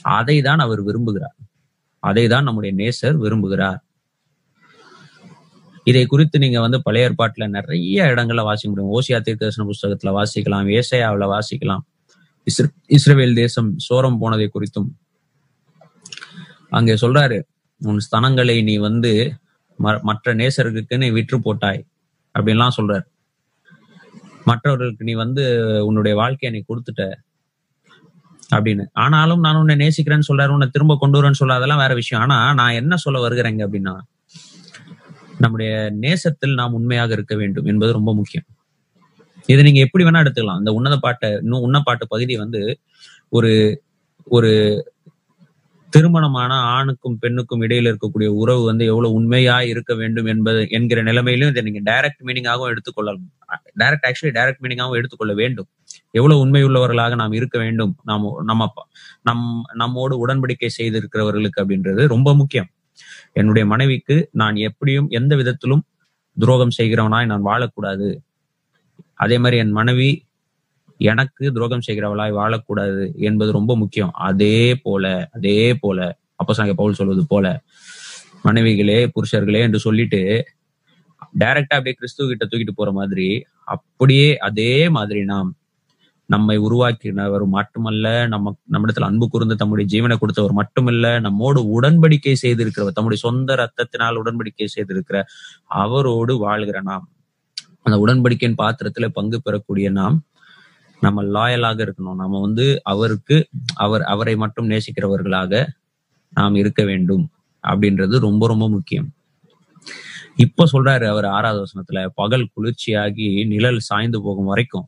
அதை 0.02 0.42
தான் 0.42 0.58
அவர் 0.58 0.86
விரும்புகிறார். 0.86 1.36
அதை 1.98 2.28
தான் 2.28 2.44
நம்முடைய 2.44 2.76
நேசர் 2.76 3.16
விரும்புகிறார். 3.22 3.78
இதை 5.84 6.06
குறித்து 6.06 6.38
நீங்க 6.38 6.60
வந்து 6.60 6.82
பழைய 6.82 7.10
ஏற்பாட்டுல 7.10 7.48
நிறைய 7.48 8.04
இடங்கள்ல 8.04 8.42
வாசிக்க 8.42 8.82
முடியும். 8.82 9.00
ஓசியா 9.00 9.22
தீர்க்கதர்சன 9.22 9.70
புஸ்தகத்துல 9.70 10.22
வாசிக்கலாம் 10.22 10.82
ஏசையாவில 10.82 11.38
வாசிக்கலாம். 11.38 11.78
இஸ்ரேல் 12.86 13.34
தேசம் 13.34 13.76
சோரம் 13.88 14.18
போனதை 14.18 14.50
குறித்தும் 14.54 14.88
அங்கே 16.70 16.94
சொல்றாரு 16.94 17.42
உன் 17.78 18.00
ஸ்தனங்களை 18.10 18.62
நீ 18.62 18.76
வந்து 18.76 19.34
ம- 19.78 20.00
மற்ற 20.00 20.34
நேசர்களுக்கு 20.34 20.96
நீ 20.96 21.10
விற்று 21.10 21.42
போட்டாய் 21.42 21.86
அப்படின்லாம் 22.38 22.70
சொல்றாரு. 22.76 23.04
மற்றவர்களுக்கு 24.46 25.06
நீ 25.08 25.14
வந்து 25.24 25.44
உன்னுடைய 25.88 26.14
வாழ்க்கையை 26.22 26.50
நீ 26.56 26.60
கொடுத்துட்ட 26.68 27.04
அப்படின்னு. 28.56 28.84
ஆனாலும் 29.04 29.40
நான் 29.44 29.60
உன்னை 29.60 29.74
நேசிக்கிறேன்னு 29.82 30.28
சொல்றாரு 30.30 30.54
உன்னை 30.56 30.68
திரும்ப 30.74 30.96
கொண்டு 31.02 31.18
வரேன்னு 31.18 31.40
சொல்ல 31.40 31.58
அதெல்லாம் 31.60 31.82
வேற 31.84 31.94
விஷயம். 32.00 32.22
ஆனா 32.24 32.36
நான் 32.60 32.78
என்ன 32.80 32.96
சொல்ல 33.04 33.18
வருகிறேங்க 33.26 33.62
அப்படின்னா 33.66 33.94
நம்முடைய 35.44 35.72
நேசத்தில் 36.04 36.54
நாம் 36.60 36.76
உண்மையாக 36.78 37.12
இருக்க 37.16 37.34
வேண்டும் 37.42 37.66
என்பது 37.72 37.90
ரொம்ப 37.98 38.10
முக்கியம். 38.14 38.46
இதை 39.52 39.60
நீங்க 39.66 39.80
எப்படி 39.86 40.04
வேணா 40.04 40.22
எடுத்துக்கலாம். 40.24 40.60
இந்த 40.62 40.72
உன்னத 40.78 40.96
பாட்டை 41.06 41.28
இன்னும் 41.42 41.64
உன்னப்பாட்டு 41.66 42.04
பகுதி 42.14 42.34
வந்து 42.44 42.60
ஒரு 43.36 43.52
ஒரு 44.36 44.52
திருமணமான 45.90 46.54
ஆணுக்கும் 46.54 47.18
பெண்ணுக்கும் 47.18 47.62
இடையில 47.62 47.90
இருக்கக்கூடிய 47.92 48.26
உறவு 48.26 48.64
வந்து 48.64 48.84
எவ்வளவு 48.84 49.14
உண்மையா 49.14 49.62
இருக்க 49.62 49.94
வேண்டும் 49.94 50.26
என்பது 50.26 50.66
என்கிற 50.70 51.02
நிலைமையிலும் 51.02 51.48
இதை 51.48 51.62
நீங்க 51.62 51.92
டைரக்ட் 51.92 52.26
மீனிங்காகவும் 52.26 52.72
எடுத்துக்கொள்ளலாம் 52.72 53.24
டைரக்ட் 53.78 54.06
ஆக்சுவலி 54.08 54.32
டைரக்ட் 54.38 54.62
மீனிங்காகவும் 54.62 54.94
எடுத்துக்கொள்ள 54.94 55.34
வேண்டும். 55.34 55.68
எவ்வளவு 56.10 56.46
உண்மையுள்ளவர்களாக 56.46 57.14
நாம் 57.14 57.32
இருக்க 57.32 57.58
வேண்டும். 57.58 57.96
நாம் 58.04 58.42
நம்ம 58.44 58.72
நம் 59.22 59.62
நம்மோடு 59.74 60.26
உடன்படிக்கை 60.26 60.68
செய்திருக்கிறவர்களுக்கு 60.78 61.60
அப்படின்றது 61.62 62.06
ரொம்ப 62.06 62.34
முக்கியம். 62.34 62.66
என்னுடைய 63.32 63.68
மனைவிக்கு 63.68 64.28
நான் 64.32 64.56
எப்படியும் 64.56 65.08
எந்த 65.08 65.36
விதத்திலும் 65.36 65.84
துரோகம் 66.38 66.76
செய்கிறவனாய் 66.78 67.26
நான் 67.26 67.46
வாழக்கூடாது. 67.46 68.16
அதே 69.14 69.38
மாதிரி 69.38 69.56
என் 69.56 69.70
மனைவி 69.70 70.25
எனக்கு 71.00 71.44
துரோகம் 71.52 71.84
செய்கிறவளாய் 71.86 72.38
வாழக்கூடாது 72.38 73.02
என்பது 73.20 73.50
ரொம்ப 73.52 73.72
முக்கியம். 73.76 74.12
அதே 74.28 74.56
போல 74.82 75.04
அதே 75.32 75.58
போல 75.74 75.98
அப்போ 76.34 76.54
பவுல் 76.74 76.94
சொல்வது 76.94 77.22
போல 77.26 77.46
மனைவிகளே 78.44 78.98
புருஷர்களே 79.14 79.60
என்று 79.60 79.78
சொல்லிட்டு 79.78 80.20
டைரக்டா 81.40 81.76
அப்படியே 81.76 81.94
கிறிஸ்துவ 81.94 82.28
கிட்ட 82.28 82.44
தூக்கிட்டு 82.44 82.74
போற 82.76 82.90
மாதிரி 82.92 83.28
அப்படியே 83.68 84.28
அதே 84.38 84.72
மாதிரி 84.88 85.20
நாம் 85.24 85.48
நம்மை 86.28 86.56
உருவாக்கினவர் 86.58 87.44
மட்டுமல்ல 87.48 88.06
நம்ம 88.26 88.52
நம்மிடத்துல 88.72 89.08
அன்பு 89.08 89.26
கூர்ந்து 89.28 89.56
தம்முடைய 89.56 89.86
ஜீவனை 89.92 90.16
கொடுத்தவர் 90.18 90.52
மட்டுமல்ல 90.52 91.20
நம்மோடு 91.20 91.60
உடன்படிக்கை 91.76 92.34
செய்திருக்கிறவர் 92.42 92.92
தம்முடைய 92.92 93.20
சொந்த 93.22 93.54
ரத்தத்தினால் 93.54 94.20
உடன்படிக்கை 94.22 94.68
செய்திருக்கிற 94.76 95.18
அவரோடு 95.82 96.34
வாழ்கிற 96.36 96.80
நாம் 96.80 97.06
அந்த 97.82 97.96
உடன்படிக்கையின் 97.98 98.58
பாத்திரத்துல 98.58 99.08
பங்கு 99.08 99.40
பெறக்கூடிய 99.42 99.90
நாம் 99.90 100.16
நம்ம 101.06 101.24
லாயலாக 101.36 101.78
இருக்கணும். 101.86 102.20
நம்ம 102.22 102.40
வந்து 102.40 102.66
அவருக்கு 102.84 103.36
அவர் 103.74 104.02
அவரை 104.02 104.36
மட்டும் 104.36 104.70
நேசிக்கிறவர்களாக 104.70 105.66
நாம் 106.32 106.54
இருக்க 106.54 106.84
வேண்டும் 106.84 107.24
அப்படின்றது 107.64 108.16
ரொம்ப 108.18 108.46
ரொம்ப 108.46 108.68
முக்கியம். 108.68 109.08
இப்ப 110.36 110.66
சொல்றாரு 110.72 111.06
அவர் 111.06 111.24
ஆறாவது 111.24 111.60
வசனத்துல 111.64 111.98
பகல் 112.14 112.50
குளிர்ச்சியாகி 112.54 113.28
நிழல் 113.46 113.86
சாய்ந்து 113.88 114.18
போகும் 114.22 114.44
வரைக்கும் 114.44 114.86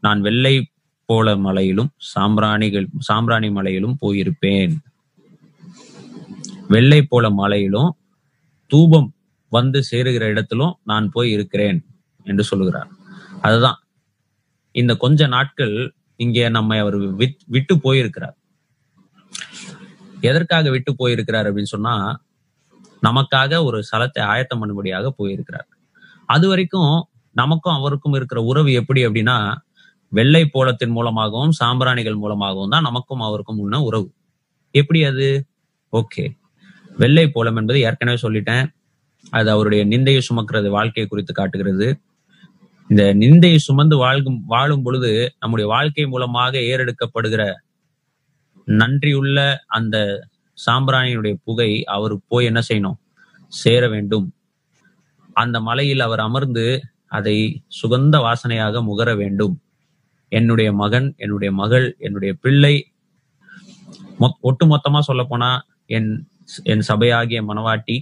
நான் 0.00 0.20
வெள்ளை 0.20 0.54
போல 1.08 1.36
மலையிலும் 1.36 1.90
சாம்பிராணிகள் 2.12 2.86
சாம்பிராணி 2.98 3.48
மலையிலும் 3.50 3.96
போயிருப்பேன். 4.02 4.74
வெள்ளை 6.68 7.00
போல 7.02 7.30
மலையிலும் 7.30 7.90
தூபம் 8.70 9.08
வந்து 9.52 9.78
சேருகிற 9.90 10.24
இடத்திலும் 10.32 10.74
நான் 10.84 11.06
போய் 11.10 11.30
இருக்கிறேன் 11.30 11.78
என்று 12.26 12.44
சொல்லுகிறார். 12.44 12.90
அதுதான் 13.42 13.78
இந்த 14.74 14.92
கொஞ்ச 14.94 15.26
நாட்கள் 15.26 15.74
இங்கே 16.16 16.48
நம்மை 16.48 16.78
அவர் 16.78 16.96
விட்டு 17.46 17.74
போயிருக்கிறார். 17.80 18.36
எதற்காக 20.20 20.70
விட்டு 20.70 20.90
போயிருக்கிறார் 20.96 21.46
அப்படின்னு 21.48 21.72
சொன்னா 21.74 21.94
நமக்காக 23.02 23.64
ஒரு 23.64 23.78
சலத்தை 23.90 24.22
ஆயத்தம் 24.32 24.60
பண்ணும்படியாக 24.60 25.10
போயிருக்கிறார். 25.16 25.68
அது 26.28 26.48
வரைக்கும் 26.48 26.92
நமக்கும் 27.36 27.74
அவருக்கும் 27.74 28.12
இருக்கிற 28.12 28.40
உறவு 28.42 28.72
எப்படி 28.72 29.00
அப்படின்னா 29.06 29.36
வெள்ளை 30.12 30.42
போலத்தின் 30.46 30.90
மூலமாகவும் 30.90 31.50
சாம்பிராணிகள் 31.50 32.14
மூலமாகவும் 32.14 32.70
தான் 32.70 32.82
நமக்கும் 32.82 33.20
அவருக்கும் 33.20 33.58
உள்ள 33.58 33.80
உறவு. 33.80 34.08
எப்படி 34.74 35.04
அது? 35.04 35.28
ஓகே. 35.92 36.24
வெள்ளை 36.96 37.30
போலம் 37.34 37.56
என்பது 37.56 37.80
ஏற்கனவே 37.80 38.18
சொல்லிட்டேன். 38.22 38.66
அது 39.30 39.48
அவருடைய 39.50 39.82
நிந்தையை 39.86 40.20
சுமக்கிறது 40.28 40.68
வாழ்க்கையை 40.68 41.06
குறித்து 41.10 41.32
காட்டுகிறது. 41.34 41.86
இந்த 42.88 43.14
நிந்தையை 43.14 43.56
சுமந்து 43.56 43.96
வாழ்கும் 43.96 44.44
வாழும் 44.46 44.82
பொழுது 44.82 45.34
நம்முடைய 45.40 45.70
வாழ்க்கை 45.70 46.06
மூலமாக 46.06 46.58
ஏறெடுக்கப்படுகிற 46.58 47.54
நன்றியுள்ள 48.66 49.56
அந்த 49.66 50.28
சாம்பிராணியினுடைய 50.66 51.34
புகை 51.44 51.84
அவருக்கு 51.84 52.24
போய் 52.28 52.44
என்ன 52.44 52.60
செய்யணும்? 52.68 52.96
சேர 53.48 53.88
வேண்டும். 53.88 54.34
அந்த 55.32 55.60
மலையில் 55.60 56.00
அவர் 56.00 56.20
அமர்ந்து 56.20 56.82
அதை 57.06 57.62
சுகந்த 57.82 58.16
வாசனையாக 58.16 58.84
முகர 58.84 59.16
வேண்டும். 59.16 59.60
என்னுடைய 60.28 60.72
மகன் 60.72 61.14
என்னுடைய 61.16 61.54
மகள் 61.54 61.96
என்னுடைய 61.98 62.34
பிள்ளை. 62.34 62.92
மொத்- 64.20 64.40
ஒட்டுமொத்தமா 64.42 65.00
சொல்ல 65.00 65.24
போனா 65.24 65.66
என் 65.86 66.28
என் 66.62 66.82
சபையாகிய 66.88 67.44
மனவாட்டி 67.48 68.00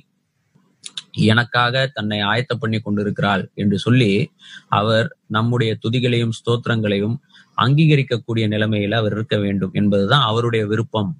எனக்காக 1.13 1.87
தன்னை 1.87 2.23
ஆயத்த 2.23 2.55
பண்ணி 2.59 2.81
கொண்டிருக்கிறாள் 2.81 3.51
என்று 3.55 3.79
சொல்லி 3.79 4.31
அவர் 4.69 5.17
நம்முடைய 5.27 5.79
துதிகளையும் 5.83 6.31
ஸ்தோத்திரங்களையும் 6.31 7.17
அங்கீகரிக்கக்கூடிய 7.57 8.49
நிலைமையில 8.49 8.95
அவர் 8.95 9.13
இருக்க 9.13 9.39
வேண்டும் 9.39 9.71
என்பதுதான் 9.73 10.23
அவருடைய 10.23 10.67
விருப்பம். 10.67 11.19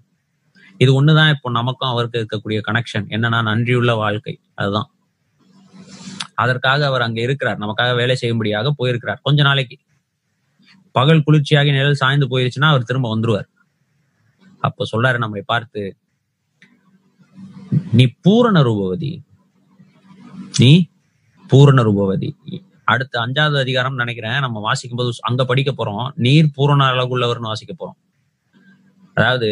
இது 0.79 1.05
ஒண்ணுதான் 1.05 1.29
இப்போ 1.29 1.51
நமக்கும் 1.51 1.89
அவருக்கு 1.89 2.27
இருக்கக்கூடிய 2.27 2.61
கனெக்ஷன் 2.67 3.09
என்னன்னா 3.09 3.43
நன்றியுள்ள 3.43 3.95
வாழ்க்கை. 3.95 4.41
அதுதான். 4.55 4.91
அதற்காக 6.35 6.87
அவர் 6.87 7.03
அங்க 7.03 7.21
இருக்கிறார். 7.21 7.59
நமக்காக 7.59 7.97
வேலை 7.97 8.17
செய்யும்படியாக 8.17 8.71
போயிருக்கிறார். 8.71 9.21
கொஞ்ச 9.23 9.43
நாளைக்கு. 9.43 9.79
பகல் 10.93 11.23
குளிர்ச்சியாகி 11.27 11.71
நிழல் 11.71 11.95
சாய்ந்து 11.95 12.29
போயிருச்சுன்னா 12.29 12.65
அவர் 12.65 12.83
திரும்ப 12.83 13.17
வந்துருவார். 13.17 13.49
அப்ப 14.59 14.85
சொல்றாரு 14.97 15.19
நம்மை 15.19 15.43
பார்த்து 15.47 15.97
நீ 17.93 18.13
பூரண 18.21 18.63
ரூபவதி. 18.63 19.23
நீ 20.63 20.71
பூரண 21.51 21.81
ரூபவதி. 21.89 22.29
அடுத்து 22.93 23.17
அஞ்சாவது 23.25 23.59
அதிகாரம் 23.65 24.01
நினைக்கிறேன். 24.01 24.39
நம்ம 24.45 24.61
வாசிக்கும் 24.67 25.01
போது 25.01 25.11
அங்க 25.29 25.43
படிக்க 25.51 25.71
போறோம். 25.73 26.07
நீர் 26.27 26.55
பூரண 26.57 26.81
அழகுள்ளவர்னு 26.93 27.51
வாசிக்க 27.51 27.73
போறோம். 27.75 27.99
அதாவது 29.17 29.51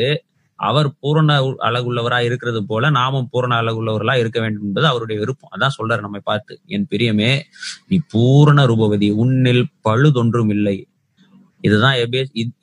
அவர் 0.59 0.88
பூரண 1.01 1.31
அழகுள்ளவரா 1.68 2.18
இருக்கிறது 2.29 2.61
போல 2.70 2.90
நாமும் 2.96 3.29
பூரண 3.33 3.53
அழகுள்ளவர்களா 3.61 4.14
இருக்க 4.23 4.38
வேண்டும் 4.44 4.66
என்பது 4.66 4.87
அவருடைய 4.90 5.18
விருப்பம். 5.23 5.53
அதான் 5.57 5.77
சொல்றாரு 5.79 6.05
நம்மை 6.07 6.20
பார்த்து. 6.31 6.55
என் 6.75 6.87
பிரியமே 6.90 7.31
நீ 7.88 7.99
பூரண 8.14 8.66
ரூபவதி. 8.73 9.09
உன்னில் 9.25 9.64
பழுதொன்றும் 9.88 10.53
இல்லை. 10.57 10.77
இதுதான் 11.68 11.96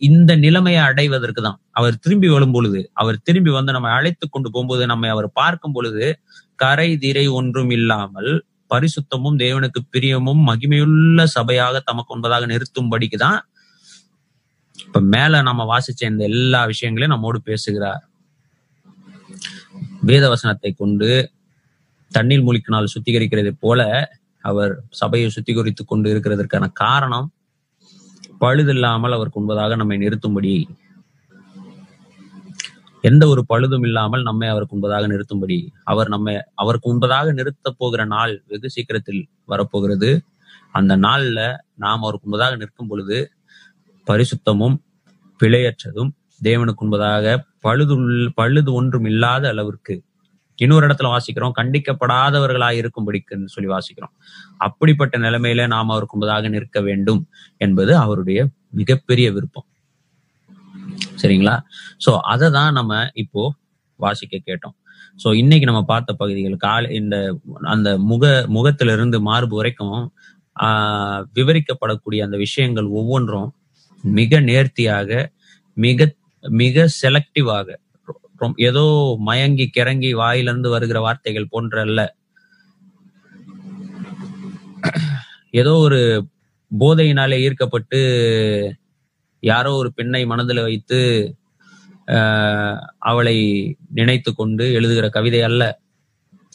இந்த 0.10 0.32
நிலைமையை 0.44 0.82
அடைவதற்கு 0.90 1.42
தான் 1.48 1.60
அவர் 1.80 2.00
திரும்பி 2.04 2.30
வரும் 2.36 2.54
பொழுது 2.56 2.80
அவர் 3.02 3.18
திரும்பி 3.28 3.52
வந்து 3.58 3.76
நம்மை 3.76 3.92
அழைத்து 3.98 4.26
கொண்டு 4.30 4.50
போகும்போது 4.54 4.84
நம்மை 4.92 5.10
அவர் 5.16 5.28
பார்க்கும் 5.40 5.76
பொழுது 5.76 6.06
கரை 6.60 6.90
திரை 6.98 7.26
ஒன்றும் 7.40 7.70
இல்லாமல் 7.70 8.32
பரிசுத்தமும் 8.72 9.38
தேவனுக்கு 9.38 9.80
பிரியமும் 9.94 10.42
மகிமையுள்ள 10.50 11.26
சபையாக 11.38 11.82
தமக்கு 11.86 12.14
ஒன்பதாக 12.16 12.48
நிறுத்தும்படிக்கு 12.54 13.18
தான் 13.18 13.40
இப்ப 14.80 15.00
மேல 15.14 15.42
நம்ம 15.42 15.62
வாசிச்ச 15.72 16.02
இந்த 16.12 16.24
எல்லா 16.24 16.62
விஷயங்களையும் 16.66 17.14
நம்மோடு 17.16 17.40
பேசுகிறார். 17.42 18.04
வேதவசனத்தை 20.08 20.72
கொண்டு 20.76 21.10
தண்ணீர் 22.12 22.46
மூழ்கினால் 22.46 22.92
சுத்திகரிக்கிறதை 22.94 23.54
போல 23.60 23.82
அவர் 24.44 24.74
சபையை 25.02 25.30
சுத்திகரித்துக் 25.36 25.88
கொண்டு 25.88 26.08
இருக்கிறதற்கான 26.14 26.66
காரணம் 26.84 27.28
பழுதில்லாமல் 28.42 29.16
அவருக்கு 29.16 29.40
உண்பதாக 29.42 29.76
நம்மை 29.76 29.98
நிறுத்தும்படி 29.98 30.54
எந்த 33.02 33.28
ஒரு 33.28 33.46
பழுதும் 33.50 33.82
இல்லாமல் 33.82 34.22
நம்மை 34.22 34.48
அவருக்கு 34.48 34.76
உண்பதாக 34.78 35.08
நிறுத்தும்படி 35.08 35.70
அவர் 35.84 36.08
நம்மை 36.08 36.44
அவருக்கு 36.56 36.94
உண்பதாக 36.94 37.34
நிறுத்தப் 37.34 37.78
போகிற 37.78 38.06
நாள் 38.06 38.44
வெகு 38.48 38.70
சீக்கிரத்தில் 38.70 39.30
வரப்போகிறது. 39.46 40.22
அந்த 40.72 40.98
நாள்ல 40.98 41.56
நாம் 41.76 42.02
அவருக்கு 42.02 42.30
உண்பதாக 42.30 42.58
நிற்கும் 42.58 42.88
பொழுது 42.88 43.32
பரிசுத்தமும் 44.08 44.78
பிழையற்றதும் 45.40 46.12
தேவனுக்கு 46.44 46.84
உண்பதாக 46.86 47.38
பழுது 47.60 47.96
பழுது 48.36 48.74
ஒன்றும் 48.74 49.06
இல்லாத 49.06 49.50
அளவிற்கு 49.50 50.04
இன்னொரு 50.56 50.88
இடத்துல 50.88 51.10
வாசிக்கிறோம். 51.14 51.56
கண்டிக்கப்படாதவர்களா 51.62 52.70
இருக்கும்படிக்குன்னு 52.80 53.46
சொல்லி 53.46 53.70
வாசிக்கிறோம். 53.72 54.14
அப்படிப்பட்ட 54.58 55.18
நிலைமையில 55.18 55.68
நாம் 55.68 55.90
அவருக்கு 55.90 56.20
உண்பதாக 56.20 56.50
நிற்க 56.50 56.82
வேண்டும் 56.82 57.28
என்பது 57.58 57.98
அவருடைய 57.98 58.48
மிகப்பெரிய 58.72 59.32
விருப்பம். 59.32 59.66
சரிங்களா? 61.18 61.56
சோ 62.06 62.12
அதை 62.26 62.48
தான் 62.50 62.74
நம்ம 62.74 62.92
இப்போ 63.16 63.44
வாசிக்க 64.00 64.36
கேட்டோம். 64.48 64.76
சோ 65.20 65.34
இன்னைக்கு 65.34 65.66
நம்ம 65.66 65.82
பார்த்த 65.86 66.14
பகுதிகள் 66.14 66.56
காலை 66.60 66.90
இந்த 66.96 67.16
அந்த 67.68 67.90
முக 68.10 68.24
முகத்திலிருந்து 68.50 69.18
மார்பு 69.22 69.56
வரைக்கும் 69.56 69.98
விவரிக்கப்படக்கூடிய 71.34 72.22
அந்த 72.24 72.38
விஷயங்கள் 72.38 72.88
ஒவ்வொன்றும் 73.00 73.50
மிக 74.04 74.40
நேர்த்தியாக 74.42 75.10
மிக 75.78 76.08
மிக 76.44 76.88
செலக்டிவாக 76.98 77.68
ரொம்- 78.42 78.60
ஏதோ 78.66 78.84
மயங்கி 79.24 79.66
கிறங்கி 79.76 80.12
வாயிலிருந்து 80.16 80.70
வருகிற 80.70 81.00
வார்த்தைகள் 81.00 81.52
போன்ற 81.52 81.78
அல்ல 81.82 82.02
ஏதோ 85.54 85.74
ஒரு 85.86 86.00
போதையினாலே 86.72 87.38
ஈர்க்கப்பட்டு 87.44 88.00
யாரோ 89.48 89.72
ஒரு 89.74 89.90
பெண்ணை 89.94 90.22
மனதில் 90.26 90.62
வைத்து 90.62 91.00
ஆஹ் 92.16 92.78
அவளை 93.10 93.38
நினைத்து 93.94 94.32
கொண்டு 94.36 94.66
எழுதுகிற 94.74 95.08
கவிதை 95.10 95.42
அல்ல. 95.42 95.64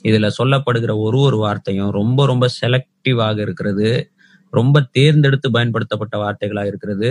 இதுல 0.05 0.29
சொல்லப்படுகிற 0.39 0.93
ஒரு 0.99 1.19
ஒரு 1.21 1.37
வார்த்தையும் 1.37 1.91
ரொம்ப 1.91 2.21
ரொம்ப 2.27 2.47
செலக்டிவாக 2.63 3.37
இருக்கிறது. 3.39 3.91
ரொம்ப 4.53 4.81
தேர்ந்தெடுத்து 4.93 5.49
பயன்படுத்தப்பட்ட 5.51 6.17
வார்த்தைகளா 6.25 6.65
இருக்கிறது. 6.67 7.11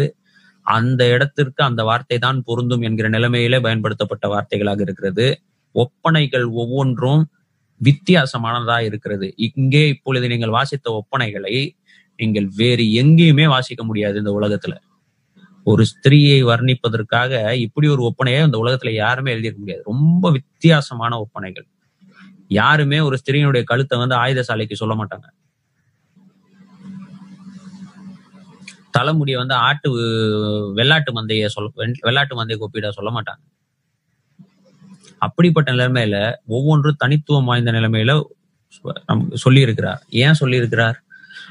அந்த 0.65 1.01
இடத்திற்கு 1.09 1.61
அந்த 1.63 1.81
வார்த்தை 1.83 2.17
தான் 2.19 2.39
பொருந்தும் 2.43 2.81
என்கிற 2.81 3.07
நிலைமையிலே 3.09 3.59
பயன்படுத்தப்பட்ட 3.59 4.25
வார்த்தைகளாக 4.27 4.81
இருக்கிறது. 4.81 5.27
ஒப்பனைகள் 5.75 6.47
ஒவ்வொன்றும் 6.61 7.23
வித்தியாசமானதா 7.81 8.77
இருக்கிறது. 8.89 9.27
இங்கே 9.49 9.83
இப்பொழுது 9.87 10.27
நீங்கள் 10.27 10.55
வாசித்த 10.57 10.87
ஒப்பனைகளை 10.99 11.55
நீங்கள் 12.19 12.49
வேறு 12.55 12.83
எங்கேயுமே 13.01 13.45
வாசிக்க 13.47 13.83
முடியாது 13.83 14.17
இந்த 14.17 14.33
உலகத்துல. 14.39 14.75
ஒரு 15.63 15.83
ஸ்திரீயை 15.91 16.39
வர்ணிப்பதற்காக 16.51 17.51
இப்படி 17.65 17.87
ஒரு 17.87 18.01
ஒப்பனையை 18.09 18.45
இந்த 18.45 18.57
உலகத்துல 18.63 18.91
யாருமே 18.93 19.33
எழுதியிருக்க 19.35 19.57
முடியாது. 19.57 19.83
ரொம்ப 19.85 20.31
வித்தியாசமான 20.31 21.19
ஒப்பனைகள். 21.19 21.67
யாருமே 22.47 22.99
ஒரு 22.99 23.17
ஸ்திரீனுடைய 23.21 23.63
கழுத்தை 23.63 23.99
வந்து 23.99 24.15
ஆயுதசாலைக்கு 24.15 24.73
சொல்ல 24.73 24.95
மாட்டாங்க. 24.95 25.27
தலைமுடியை 28.91 29.37
வந்து 29.39 29.55
ஆட்டு 29.67 29.89
வெள்ளாட்டு 30.79 31.11
மந்தைய 31.17 31.45
சொல்ல 31.45 31.69
வெள்ளாட்டு 32.07 32.33
மந்தைய 32.39 32.57
ஒப்பிட 32.57 32.91
சொல்ல 32.91 33.11
மாட்டாங்க. 33.17 33.41
அப்படிப்பட்ட 35.17 35.71
நிலைமையில 35.71 36.17
ஒவ்வொன்றும் 36.47 36.97
தனித்துவம் 36.97 37.45
வாய்ந்த 37.45 37.71
நிலைமையில 37.71 38.13
சொல்லி 39.33 39.61
இருக்கிறார் 39.61 40.01
ஏன் 40.09 40.33
சொல்லி 40.33 40.57
இருக்கிறார் 40.57 40.97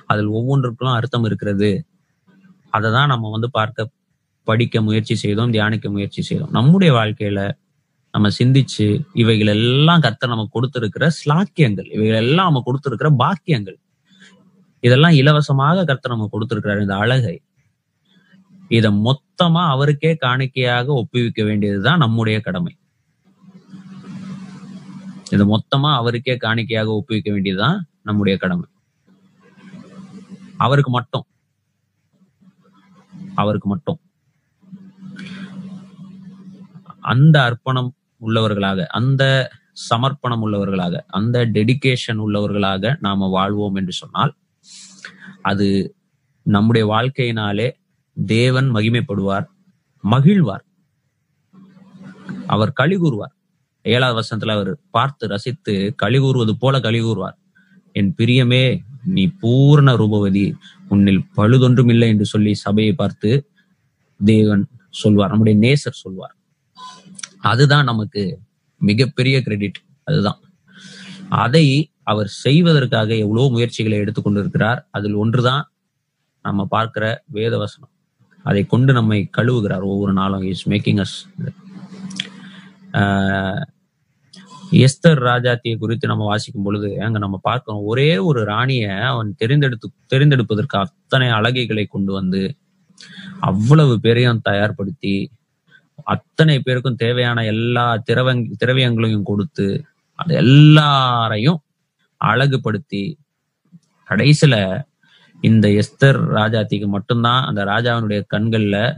அதில் 0.07 0.31
ஒவ்வொன்றுக்கும் 0.39 0.97
அர்த்தம் 0.99 1.25
இருக்கிறது. 1.25 1.71
அதை 2.71 2.89
தான் 2.91 3.09
நம்ம 3.09 3.31
வந்து 3.31 3.51
பார்க்க 3.51 3.89
படிக்க 4.51 4.81
முயற்சி 4.81 5.15
செய்தோம் 5.15 5.51
தியானிக்க 5.51 5.87
முயற்சி 5.91 6.23
செய்தோம். 6.23 6.51
நம்முடைய 6.51 6.91
வாழ்க்கையில 6.95 7.41
நம்ம 8.15 8.29
சிந்திச்சு 8.39 8.87
இவைகள் 9.13 9.47
எல்லாம் 9.47 10.01
கர்த்தர் 10.01 10.33
நம்ம 10.33 10.49
கொடுத்திருக்கிற 10.51 11.05
ஸ்லாக்கியங்கள் 11.19 11.89
இவைகள் 11.93 12.21
எல்லாம் 12.25 12.47
நம்ம 12.47 12.63
கொடுத்திருக்கிற 12.65 13.11
பாக்கியங்கள். 13.19 13.79
இதெல்லாம் 14.81 15.13
இலவசமாக 15.13 15.85
கர்த்தர் 15.85 16.13
நம்ம 16.13 16.29
கொடுத்திருக்கிறார் 16.31 16.81
இந்த 16.81 16.97
அழகை. 16.97 17.37
இத 18.69 18.91
மொத்தமா 18.91 19.63
அவருக்கே 19.69 20.13
காணிக்கையாக 20.21 20.87
ஒப்புவிக்க 20.93 21.45
வேண்டியதுதான் 21.45 21.99
நம்முடைய 21.99 22.37
கடமை. 22.41 22.73
இதை 25.31 25.45
மொத்தமா 25.47 25.91
அவருக்கே 25.95 26.35
காணிக்கையாக 26.37 26.91
ஒப்புவிக்க 26.91 27.29
வேண்டியதுதான் 27.33 27.79
நம்முடைய 28.03 28.35
கடமை. 28.39 28.69
அவருக்கு 30.57 30.91
மட்டும். 30.91 31.27
அவருக்கு 33.35 33.69
மட்டும். 33.69 33.99
அந்த 37.01 37.43
அர்ப்பணம் 37.43 37.95
உள்ளவர்களாக 38.21 38.87
அந்த 38.87 39.51
சமர்ப்பணம் 39.91 40.43
உள்ளவர்களாக 40.47 41.01
அந்த 41.07 41.47
டெடிகேஷன் 41.47 42.21
உள்ளவர்களாக 42.27 42.97
நாம 43.01 43.29
வாழ்வோம் 43.29 43.75
என்று 43.75 43.93
சொன்னால் 43.93 44.37
அது 45.43 45.95
நம்முடைய 46.43 46.87
வாழ்க்கையினாலே 46.87 47.71
தேவன் 48.27 48.75
மகிமைப்படுவார் 48.75 49.47
மகிழ்வார். 50.11 50.65
அவர் 52.47 52.73
களி 52.73 52.97
கூறுவார் 52.97 53.35
ஏழாவது 53.83 54.19
வசனத்துல 54.19 54.51
அவர் 54.51 54.81
பார்த்து 54.91 55.29
ரசித்து 55.29 55.93
களி 55.97 56.19
கூறுவது 56.19 56.57
போல 56.57 56.81
களி 56.81 57.01
கூறுவார் 57.01 57.39
என் 57.93 58.15
பிரியமே 58.19 58.81
நீ 59.05 59.33
பூர்ண 59.43 59.97
ரூபவதி 59.97 60.55
உன்னில் 60.89 61.25
பழுதொன்றும் 61.37 61.89
இல்லை 61.89 62.09
என்று 62.09 62.25
சொல்லி 62.25 62.55
சபையை 62.55 62.93
பார்த்து 62.93 63.51
தேவன் 64.25 64.69
சொல்வார் 64.91 65.29
நம்முடைய 65.29 65.59
நேசர் 65.61 66.01
சொல்வார். 66.05 66.40
அதுதான் 67.43 67.89
நமக்கு 67.91 68.23
மிகப்பெரிய 68.81 69.37
கிரெடிட் 69.47 69.79
அதுதான். 70.05 70.41
அதை 71.45 71.67
அவர் 72.03 72.29
செய்வதற்காக 72.45 73.11
எவ்வளவு 73.25 73.49
முயற்சிகளை 73.51 73.97
எடுத்துக்கொண்டிருக்கிறார் 73.99 74.81
அதில் 74.91 75.17
ஒன்றுதான் 75.23 75.65
நம்ம 76.45 76.65
பார்க்கிற 76.67 77.05
வேத 77.37 77.55
வசனம். 77.59 77.93
அதை 78.45 78.63
கொண்டு 78.67 78.93
நம்மை 78.93 79.19
கழுவுகிறார் 79.39 79.85
ஒவ்வொரு 79.93 80.13
நாளும். 80.13 80.45
இஸ் 80.53 80.67
மேக்கிங் 80.69 81.01
அஸ் 81.05 81.17
எஸ்தர் 84.85 85.21
ராஜாத்தியை 85.29 85.77
குறித்து 85.79 86.07
நம்ம 86.07 86.25
வாசிக்கும் 86.25 86.67
பொழுது 86.67 86.89
அங்க 87.07 87.19
நம்ம 87.19 87.37
பார்க்கிறோம் 87.43 87.83
ஒரே 87.83 88.11
ஒரு 88.29 88.41
ராணிய 88.45 88.85
அவன் 89.11 89.31
தெரிந்தெடுத்து 89.43 89.89
தெரிந்தெடுப்பதற்கு 90.15 90.77
அத்தனை 90.83 91.29
அழகைகளை 91.39 91.85
கொண்டு 91.87 92.13
வந்து 92.13 92.43
அவ்வளவு 93.41 93.95
பேரையும் 94.01 94.45
தயார்படுத்தி 94.49 95.15
அத்தனை 96.05 96.61
பேருக்கும் 96.61 96.95
தேவையான 96.95 97.45
எல்லா 97.45 98.03
திரவங் 98.11 98.51
திரவியங்களையும் 98.65 99.23
கொடுத்து 99.23 99.85
அது 100.15 100.35
எல்லாரையும் 100.35 101.63
அழகுபடுத்தி 102.25 103.17
கடைசியில 104.11 104.85
இந்த 105.41 105.69
எஸ்தர் 105.69 106.19
ராஜாத்திக்கு 106.35 106.87
மட்டும்தான் 106.87 107.45
அந்த 107.45 107.65
ராஜாவினுடைய 107.65 108.27
கண்கள்ல 108.35 108.97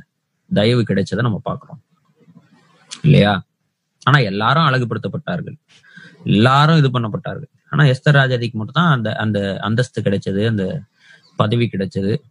தயவு 0.55 0.83
கிடைச்சதை 0.83 1.21
நம்ம 1.21 1.41
பார்க்கிறோம். 1.43 1.83
இல்லையா? 3.03 3.45
ஆனா 4.03 4.19
எல்லாரும் 4.19 4.65
அழகுபடுத்தப்பட்டார்கள். 4.65 5.57
எல்லாரும் 6.25 6.77
இது 6.77 6.89
பண்ணப்பட்டார்கள். 6.89 7.51
ஆனா 7.71 7.85
எஸ்தர் 7.85 8.11
ராஜாதிக்கு 8.11 8.53
மட்டும்தான் 8.53 8.93
அந்த 8.93 9.15
அந்த 9.15 9.59
அந்தஸ்து 9.61 10.03
கிடைச்சது 10.03 10.47
அந்த 10.47 10.83
பதவி 11.37 11.69
கிடைச்சது 11.73 12.23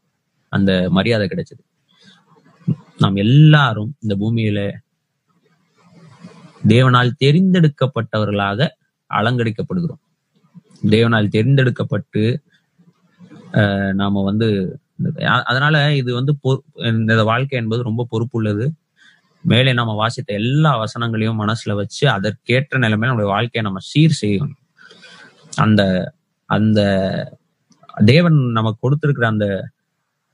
அந்த 0.50 0.88
மரியாதை 0.90 1.28
கிடைச்சது. 1.28 1.64
நாம் 3.02 3.22
எல்லாரும் 3.26 3.92
இந்த 4.02 4.14
பூமியில 4.22 4.60
தேவனால் 6.64 7.18
தெரிந்தெடுக்கப்பட்டவர்களாக 7.24 8.60
அலங்கரிக்கப்படுகிறோம். 9.10 10.02
தேவனால் 10.86 11.34
தெரிந்தெடுக்கப்பட்டு 11.36 12.24
அஹ் 13.54 13.94
நாம 13.94 14.24
வந்து 14.24 14.48
அதனால 15.50 15.76
இது 15.96 16.12
வந்து 16.14 16.34
இந்த 16.92 17.24
வாழ்க்கை 17.24 17.56
என்பது 17.60 17.82
ரொம்ப 17.84 18.08
பொறுப்புள்ளது. 18.12 18.66
மேலே 19.44 19.72
நம்ம 19.74 19.94
வாசித்த 19.94 20.30
எல்லா 20.34 20.72
வசனங்களையும் 20.84 21.42
மனசுல 21.44 21.76
வச்சு 21.76 22.06
அதற்கேற்ற 22.10 22.80
நிலைமையில 22.80 23.10
நம்முடைய 23.10 23.32
வாழ்க்கையை 23.36 23.64
நம்ம 23.68 23.82
சீர் 23.92 24.20
செய்யணும். 24.22 24.58
அந்த 25.58 25.82
அந்த 26.50 26.80
தேவன் 28.06 28.38
நமக்கு 28.52 28.80
கொடுத்திருக்கிற 28.80 29.28
அந்த 29.28 29.48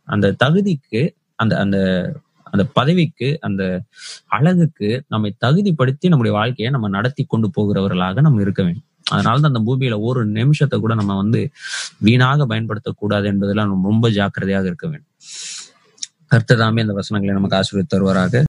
அந்த 0.08 0.36
தகுதிக்கு 0.44 1.02
அந்த 1.40 1.54
அந்த 1.64 1.78
அந்த 2.52 2.64
பதவிக்கு 2.74 3.38
அந்த 3.42 3.82
அழகுக்கு 4.28 4.90
நம்மை 5.08 5.36
தகுதிப்படுத்தி 5.46 6.08
நம்முடைய 6.08 6.38
வாழ்க்கையை 6.38 6.74
நம்ம 6.74 6.90
நடத்தி 6.90 7.24
கொண்டு 7.24 7.50
போகிறவர்களாக 7.56 8.22
நம்ம 8.22 8.42
இருக்க 8.42 8.64
வேண்டும். 8.64 8.86
அதனாலதான் 9.12 9.54
அந்த 9.54 9.62
பூமியில 9.68 9.96
ஒரு 10.00 10.28
நிமிஷத்தை 10.28 10.80
கூட 10.80 10.94
நம்ம 10.94 11.16
வந்து 11.16 11.50
வீணாக 11.98 12.48
பயன்படுத்தக்கூடாது 12.48 13.24
என்பதெல்லாம் 13.24 13.68
நம்ம 13.68 13.88
ரொம்ப 13.88 14.10
ஜாக்கிரதையாக 14.10 14.66
இருக்க 14.66 14.88
வேண்டும். 14.88 15.14
கர்த்ததாமே 16.32 16.80
இந்த 16.80 16.94
வசனங்களை 16.94 17.36
நமக்கு 17.36 17.58
ஆசிரியர் 17.58 17.92
தருவாராக. 17.96 18.44